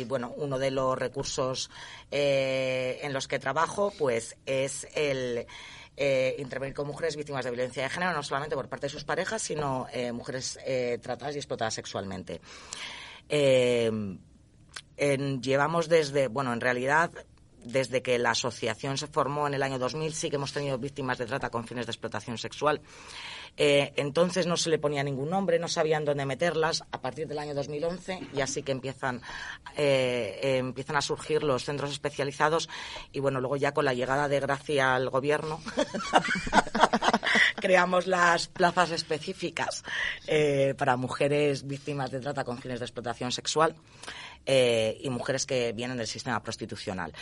bueno, 0.07 0.33
uno 0.37 0.59
de 0.59 0.71
los 0.71 0.99
recursos 0.99 1.71
eh, 2.11 2.99
en 3.03 3.13
los 3.13 3.29
que 3.29 3.39
trabajo 3.39 3.93
pues 3.99 4.37
es 4.47 4.89
el 4.95 5.47
eh, 5.97 6.37
intervenir 6.39 6.75
con 6.75 6.87
mujeres 6.87 7.15
víctimas 7.17 7.45
de 7.45 7.51
violencia 7.51 7.83
de 7.83 7.91
género, 7.91 8.15
no 8.15 8.23
solamente 8.23 8.57
por 8.57 8.69
parte 8.71 8.87
de 8.87 8.91
sus 8.91 9.05
parejas, 9.05 9.43
sino 9.43 9.87
eh, 9.93 10.13
mujeres 10.13 10.59
tratadas 11.03 11.35
y 11.35 11.39
explotadas 11.39 11.75
sexualmente. 11.75 12.41
En- 13.29 14.19
llevamos 15.43 15.89
desde, 15.89 16.29
bueno, 16.29 16.53
en 16.53 16.61
realidad, 16.61 17.11
desde 17.65 18.03
que 18.03 18.19
la 18.19 18.31
asociación 18.31 18.99
se 18.99 19.07
formó 19.07 19.47
en 19.47 19.55
el 19.55 19.63
año 19.63 19.79
2000, 19.79 20.13
sí 20.13 20.31
que 20.31 20.37
hemos 20.37 20.53
tenido 20.53 20.79
víctimas 20.79 21.19
de 21.19 21.27
trata 21.27 21.51
con 21.51 21.67
fines 21.67 21.87
de 21.87 21.93
explotación 21.93 22.39
sexual. 22.39 22.81
Eh, 23.57 23.93
entonces 23.97 24.47
no 24.47 24.57
se 24.57 24.71
le 24.71 24.79
ponía 24.79 25.03
ningún 25.03 25.29
nombre, 25.29 25.59
no 25.59 25.69
sabían 25.69 26.05
dónde 26.05 26.25
meterlas. 26.25 26.83
A 26.91 27.01
partir 27.01 27.27
del 27.27 27.39
año 27.39 27.55
2011 27.55 28.29
y 28.35 28.41
así 28.41 28.63
que 28.63 28.73
empiezan, 28.73 29.21
eh, 29.77 30.41
eh, 30.43 30.57
empiezan 30.59 30.97
a 30.97 31.03
surgir 31.03 31.43
los 31.43 31.65
centros 31.65 31.91
especializados 31.91 32.69
y 33.13 33.21
bueno, 33.21 33.41
luego 33.41 33.57
ya 33.57 33.73
con 33.73 33.85
la 33.85 33.95
llegada 33.95 34.29
de 34.29 34.41
Gracia 34.41 34.95
al 34.95 35.11
gobierno 35.11 35.61
creamos 37.57 38.07
las 38.07 38.49
plazas 38.49 38.91
específicas 38.91 39.85
para 40.77 40.97
mujeres 40.97 41.67
víctimas 41.67 42.11
de 42.11 42.21
trata 42.21 42.45
con 42.45 42.59
fines 42.59 42.81
de 42.81 42.87
explotación 42.87 43.33
sexual 43.33 43.75
eh, 44.47 44.99
y 45.01 45.11
mujeres 45.11 45.47
que 45.47 45.73
vienen 45.73 45.97
del 45.97 46.07
sistema 46.07 46.43
prostitucional. 46.43 47.13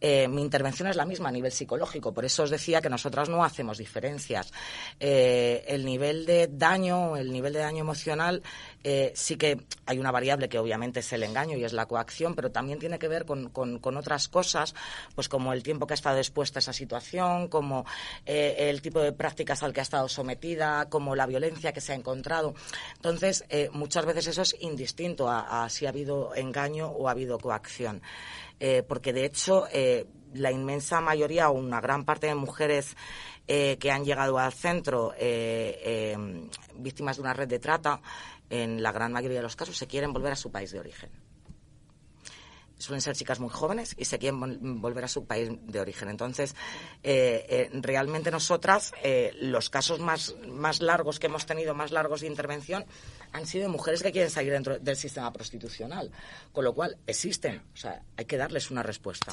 Eh, 0.00 0.28
mi 0.28 0.42
intervención 0.42 0.88
es 0.88 0.96
la 0.96 1.04
misma 1.04 1.28
a 1.28 1.32
nivel 1.32 1.52
psicológico, 1.52 2.12
por 2.12 2.24
eso 2.24 2.42
os 2.42 2.50
decía 2.50 2.82
que 2.82 2.90
nosotras 2.90 3.28
no 3.28 3.44
hacemos 3.44 3.78
diferencias. 3.78 4.52
Eh, 4.98 5.64
el 5.68 5.84
nivel 5.84 6.26
de 6.26 6.48
daño, 6.48 7.16
el 7.16 7.32
nivel 7.32 7.52
de 7.52 7.60
daño 7.60 7.80
emocional, 7.80 8.42
eh, 8.84 9.12
sí 9.16 9.36
que 9.36 9.58
hay 9.86 9.98
una 9.98 10.12
variable 10.12 10.48
que 10.48 10.58
obviamente 10.58 11.00
es 11.00 11.12
el 11.12 11.22
engaño 11.22 11.56
y 11.56 11.64
es 11.64 11.72
la 11.72 11.86
coacción, 11.86 12.34
pero 12.34 12.50
también 12.52 12.78
tiene 12.78 12.98
que 12.98 13.08
ver 13.08 13.24
con, 13.24 13.48
con- 13.48 13.80
otras 13.96 14.28
cosas, 14.28 14.74
pues 15.14 15.28
como 15.28 15.52
el 15.52 15.62
tiempo 15.62 15.86
que 15.86 15.94
ha 15.94 15.96
estado 15.96 16.18
expuesta 16.18 16.58
a 16.58 16.60
esa 16.60 16.72
situación, 16.72 17.48
como 17.48 17.84
eh, 18.26 18.68
el 18.70 18.80
tipo 18.82 19.00
de 19.00 19.12
prácticas 19.12 19.62
al 19.62 19.72
que 19.72 19.80
ha 19.80 19.82
estado 19.82 20.08
sometida, 20.08 20.88
como 20.88 21.16
la 21.16 21.26
violencia 21.26 21.72
que 21.72 21.80
se 21.80 21.92
ha 21.92 21.96
encontrado. 21.96 22.54
Entonces, 22.96 23.44
eh, 23.48 23.70
muchas 23.72 24.04
veces 24.04 24.26
eso 24.28 24.42
es 24.42 24.54
indistinto 24.60 25.28
a, 25.28 25.68
si 25.70 25.86
ha 25.86 25.88
habido 25.88 26.34
engaño 26.34 26.88
o 26.88 27.08
ha 27.08 27.12
habido 27.12 27.38
coacción. 27.38 28.02
Porque, 28.88 29.12
de 29.12 29.26
hecho, 29.26 29.66
la 30.32 30.50
inmensa 30.50 31.00
mayoría 31.00 31.50
o 31.50 31.52
una 31.52 31.80
gran 31.80 32.04
parte 32.04 32.28
de 32.28 32.34
mujeres 32.34 32.96
eh, 33.46 33.76
que 33.78 33.90
han 33.90 34.04
llegado 34.04 34.38
al 34.38 34.52
centro 34.52 35.12
eh, 35.18 35.78
eh, 35.84 36.48
víctimas 36.76 37.16
de 37.16 37.22
una 37.22 37.34
red 37.34 37.48
de 37.48 37.58
trata, 37.58 38.00
en 38.50 38.82
la 38.82 38.92
gran 38.92 39.12
mayoría 39.12 39.38
de 39.38 39.42
los 39.42 39.56
casos, 39.56 39.76
se 39.76 39.86
quieren 39.86 40.12
volver 40.12 40.32
a 40.32 40.36
su 40.36 40.50
país 40.50 40.70
de 40.70 40.80
origen 40.80 41.10
suelen 42.76 43.00
ser 43.00 43.16
chicas 43.16 43.40
muy 43.40 43.48
jóvenes 43.48 43.94
y 43.96 44.04
se 44.04 44.18
quieren 44.18 44.38
vol- 44.40 44.58
volver 44.80 45.04
a 45.04 45.08
su 45.08 45.24
país 45.24 45.48
de 45.62 45.80
origen. 45.80 46.10
Entonces, 46.10 46.54
realmente 47.02 48.30
nosotras, 48.30 48.92
los 49.40 49.70
casos 49.70 50.00
más, 50.00 50.34
más 50.48 50.82
largos 50.82 51.18
que 51.18 51.28
hemos 51.28 51.46
tenido, 51.46 51.74
más 51.74 51.92
largos 51.92 52.20
de 52.20 52.26
intervención, 52.26 52.84
han 53.32 53.46
sido 53.46 53.62
de 53.62 53.68
mujeres 53.68 54.02
que 54.02 54.12
quieren 54.12 54.30
salir 54.30 54.52
dentro 54.52 54.78
del 54.78 54.96
sistema 54.96 55.32
prostitucional. 55.32 56.10
Con 56.52 56.64
lo 56.64 56.74
cual, 56.74 56.98
existen. 57.06 57.62
O 57.72 57.76
sea, 57.76 58.02
hay 58.16 58.26
que 58.26 58.36
darles 58.36 58.70
una 58.70 58.82
respuesta. 58.82 59.32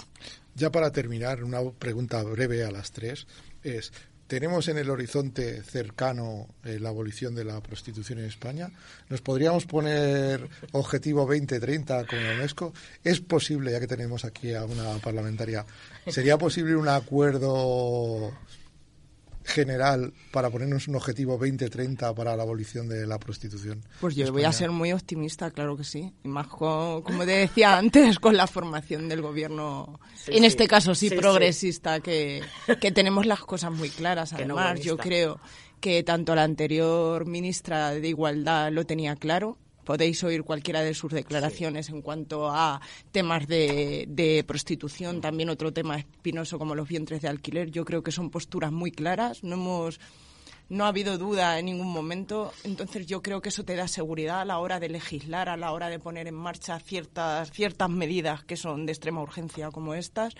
Ya 0.56 0.71
para 0.71 0.91
terminar, 0.91 1.43
una 1.43 1.60
pregunta 1.71 2.24
breve 2.24 2.63
a 2.63 2.71
las 2.71 2.91
tres 2.91 3.28
es, 3.63 3.91
¿tenemos 4.28 4.67
en 4.67 4.78
el 4.78 4.89
horizonte 4.89 5.62
cercano 5.63 6.47
eh, 6.63 6.80
la 6.80 6.89
abolición 6.89 7.36
de 7.36 7.43
la 7.43 7.62
prostitución 7.62 8.19
en 8.19 8.26
España? 8.26 8.71
¿Nos 9.10 9.21
podríamos 9.21 9.65
poner 9.65 10.47
objetivo 10.71 11.21
2030 11.21 12.06
como 12.06 12.21
la 12.21 12.34
UNESCO? 12.34 12.74
¿Es 13.04 13.19
posible, 13.21 13.71
ya 13.71 13.80
que 13.80 13.88
tenemos 13.88 14.26
aquí 14.26 14.54
a 14.54 14.65
una 14.65 14.97
parlamentaria, 15.00 15.65
sería 16.08 16.38
posible 16.38 16.76
un 16.76 16.88
acuerdo 16.88 18.32
general 19.43 20.13
para 20.32 20.49
ponernos 20.49 20.88
un 20.88 20.95
objetivo 20.95 21.34
2030 21.38 22.13
para 22.15 22.36
la 22.36 22.43
abolición 22.43 22.88
de 22.88 23.06
la 23.08 23.19
prostitución? 23.19 23.84
Pues 23.99 24.15
yo 24.15 24.32
voy 24.32 24.43
a 24.43 24.51
ser 24.51 24.71
muy 24.71 24.91
optimista, 24.93 25.51
claro 25.51 25.75
que 25.77 25.84
sí. 25.84 26.12
Y 26.23 26.27
más 26.27 26.47
con- 26.47 27.01
como 27.01 27.25
te 27.25 27.32
decía 27.32 27.77
antes, 27.77 28.19
con 28.19 28.38
la 28.38 28.47
formación 28.47 29.10
del 29.10 29.21
gobierno, 29.21 29.99
Sí, 30.15 30.32
en 30.34 30.39
sí. 30.39 30.45
este 30.45 30.67
caso 30.67 30.95
sí, 30.95 31.10
Sí, 31.10 31.15
sí. 31.15 31.21
progresista, 31.21 31.99
Que, 31.99 32.41
que 32.80 32.91
tenemos 32.91 33.25
las 33.25 33.41
cosas 33.41 33.71
muy 33.71 33.89
claras. 33.89 34.32
No 34.34 34.38
Además, 34.38 34.80
yo 34.82 34.97
creo 34.97 35.39
que 35.80 36.04
tanto 36.04 36.36
la 36.36 36.43
anterior 36.43 37.25
ministra 37.25 37.89
de 37.91 38.08
Igualdad 38.08 38.71
lo 38.71 38.86
tenía 38.86 39.15
claro. 39.15 39.58
Podéis 39.83 40.23
oír 40.23 40.43
cualquiera 40.43 40.81
de 40.81 40.93
sus 40.93 41.11
declaraciones 41.11 41.89
en 41.89 42.01
cuanto 42.01 42.49
a 42.49 42.81
temas 43.11 43.47
de, 43.47 44.05
de 44.07 44.43
prostitución, 44.43 45.21
también 45.21 45.49
otro 45.49 45.73
tema 45.73 45.97
espinoso 45.97 46.59
como 46.59 46.75
los 46.75 46.87
vientres 46.87 47.21
de 47.21 47.27
alquiler. 47.27 47.71
Yo 47.71 47.85
creo 47.85 48.03
que 48.03 48.11
son 48.11 48.29
posturas 48.29 48.71
muy 48.71 48.91
claras. 48.91 49.43
No 49.43 49.55
hemos 49.55 49.99
no 50.71 50.85
ha 50.85 50.87
habido 50.87 51.17
duda 51.17 51.59
en 51.59 51.65
ningún 51.65 51.91
momento. 51.91 52.53
Entonces 52.63 53.05
yo 53.05 53.21
creo 53.21 53.41
que 53.41 53.49
eso 53.49 53.65
te 53.65 53.75
da 53.75 53.89
seguridad 53.89 54.39
a 54.39 54.45
la 54.45 54.57
hora 54.57 54.79
de 54.79 54.87
legislar, 54.87 55.49
a 55.49 55.57
la 55.57 55.73
hora 55.73 55.89
de 55.89 55.99
poner 55.99 56.27
en 56.27 56.33
marcha 56.33 56.79
ciertas, 56.79 57.51
ciertas 57.51 57.89
medidas 57.89 58.45
que 58.45 58.55
son 58.55 58.85
de 58.85 58.93
extrema 58.93 59.21
urgencia 59.21 59.69
como 59.69 59.93
estas. 59.93 60.33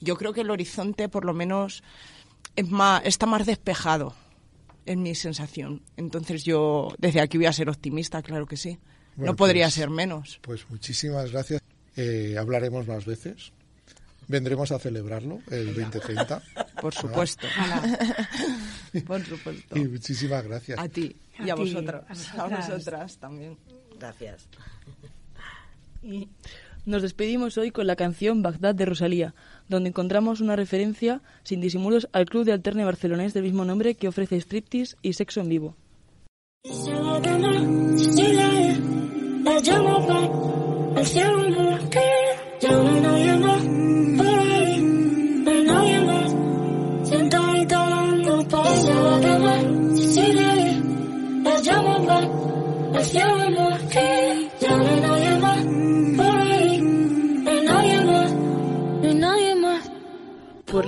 Yo 0.00 0.16
creo 0.16 0.32
que 0.32 0.40
el 0.40 0.50
horizonte 0.50 1.08
por 1.08 1.24
lo 1.24 1.34
menos 1.34 1.84
es 2.56 2.68
más, 2.68 3.02
está 3.04 3.26
más 3.26 3.46
despejado, 3.46 4.14
es 4.86 4.96
mi 4.96 5.14
sensación. 5.14 5.82
Entonces 5.96 6.44
yo 6.44 6.88
desde 6.98 7.20
aquí 7.20 7.36
voy 7.36 7.46
a 7.46 7.52
ser 7.52 7.68
optimista, 7.68 8.22
claro 8.22 8.46
que 8.46 8.56
sí. 8.56 8.78
Bueno, 9.16 9.32
no 9.32 9.36
podría 9.36 9.66
pues- 9.66 9.74
ser 9.74 9.90
menos. 9.90 10.38
Pues 10.42 10.64
muchísimas 10.70 11.30
gracias. 11.32 11.60
Eh, 11.96 12.36
hablaremos 12.38 12.86
más 12.86 13.04
veces. 13.04 13.52
Vendremos 14.28 14.72
a 14.72 14.78
celebrarlo 14.78 15.40
el 15.50 15.74
2030. 15.74 16.42
Por 16.80 16.92
supuesto. 16.94 17.46
por 19.06 19.24
supuesto. 19.24 19.78
Y 19.78 19.84
muchísimas 19.86 20.44
gracias. 20.44 20.78
A 20.78 20.88
ti 20.88 21.14
y 21.38 21.48
A 21.50 21.54
a, 21.54 21.56
ti, 21.56 21.62
vosotras. 21.62 22.04
a 22.04 22.42
A 22.42 22.44
vosotras. 22.48 22.68
vosotras 22.68 23.18
también. 23.18 23.56
Gracias. 23.98 24.46
Y 26.02 26.28
nos 26.84 27.02
despedimos 27.02 27.56
hoy 27.58 27.70
con 27.70 27.86
la 27.86 27.96
canción 27.96 28.42
Bagdad 28.42 28.74
de 28.74 28.84
Rosalía, 28.84 29.34
donde 29.68 29.88
encontramos 29.88 30.40
una 30.40 30.56
referencia 30.56 31.20
sin 31.42 31.60
disimulos 31.60 32.08
al 32.12 32.26
club 32.26 32.44
de 32.44 32.52
alterne 32.52 32.84
barcelonés 32.84 33.34
del 33.34 33.44
mismo 33.44 33.64
nombre 33.64 33.94
que 33.94 34.08
ofrece 34.08 34.36
striptease 34.40 34.96
y 35.02 35.12
sexo 35.12 35.40
en 35.40 35.48
vivo. 35.48 35.76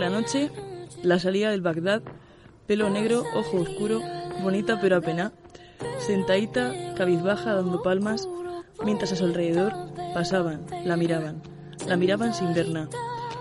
La 0.09 0.21
noche, 0.21 0.51
la 1.03 1.19
salida 1.19 1.51
del 1.51 1.61
Bagdad, 1.61 2.01
pelo 2.67 2.89
negro, 2.89 3.25
ojo 3.35 3.59
oscuro, 3.59 4.01
bonita 4.43 4.81
pero 4.81 4.97
apená, 4.97 5.33
sentadita, 5.99 6.73
cabizbaja, 6.97 7.53
dando 7.53 7.83
palmas, 7.83 8.27
mientras 8.83 9.13
a 9.13 9.17
su 9.17 9.27
alrededor 9.27 9.75
pasaban, 10.15 10.65
la 10.87 10.97
miraban, 10.97 11.43
la 11.87 11.99
miraban 11.99 12.33
sin 12.33 12.55
ver. 12.55 12.69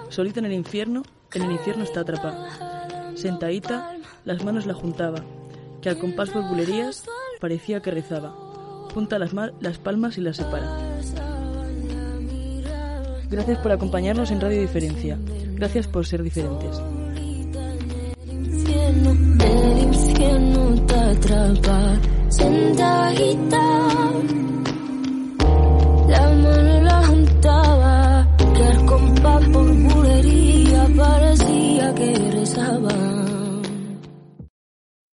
Solita 0.10 0.42
en 0.42 0.48
el 0.48 0.52
infierno, 0.52 1.04
en 1.34 1.44
el 1.44 1.52
infierno 1.52 1.86
está 1.86 2.02
atrapada. 2.02 3.16
Sentadita, 3.16 3.96
las 4.26 4.44
manos 4.44 4.66
la 4.66 4.74
juntaba, 4.74 5.24
que 5.82 5.88
al 5.88 5.98
compás 5.98 6.32
por 6.32 6.50
bulerías 6.50 7.06
parecía 7.40 7.82
que 7.82 7.92
rezaba. 7.92 8.36
Junta 8.94 9.20
las, 9.20 9.32
las 9.34 9.78
palmas 9.78 10.18
y 10.18 10.22
las 10.22 10.36
separa. 10.36 10.78
Gracias 13.30 13.58
por 13.60 13.72
acompañarnos 13.72 14.32
en 14.32 14.40
Radio 14.42 14.62
Diferencia. 14.62 15.18
Gracias 15.56 15.88
por 15.88 16.06
ser 16.06 16.24
diferentes. 16.24 16.82
La 26.08 26.30
mano 26.30 26.82
la 26.84 27.04
juntaba, 27.06 28.28
que 28.38 28.64
el 28.64 28.86
compás 28.86 29.48
por 29.50 29.74
bulería 29.74 30.88
parecía 30.96 31.94
que 31.96 32.32
rezaba. 32.32 33.17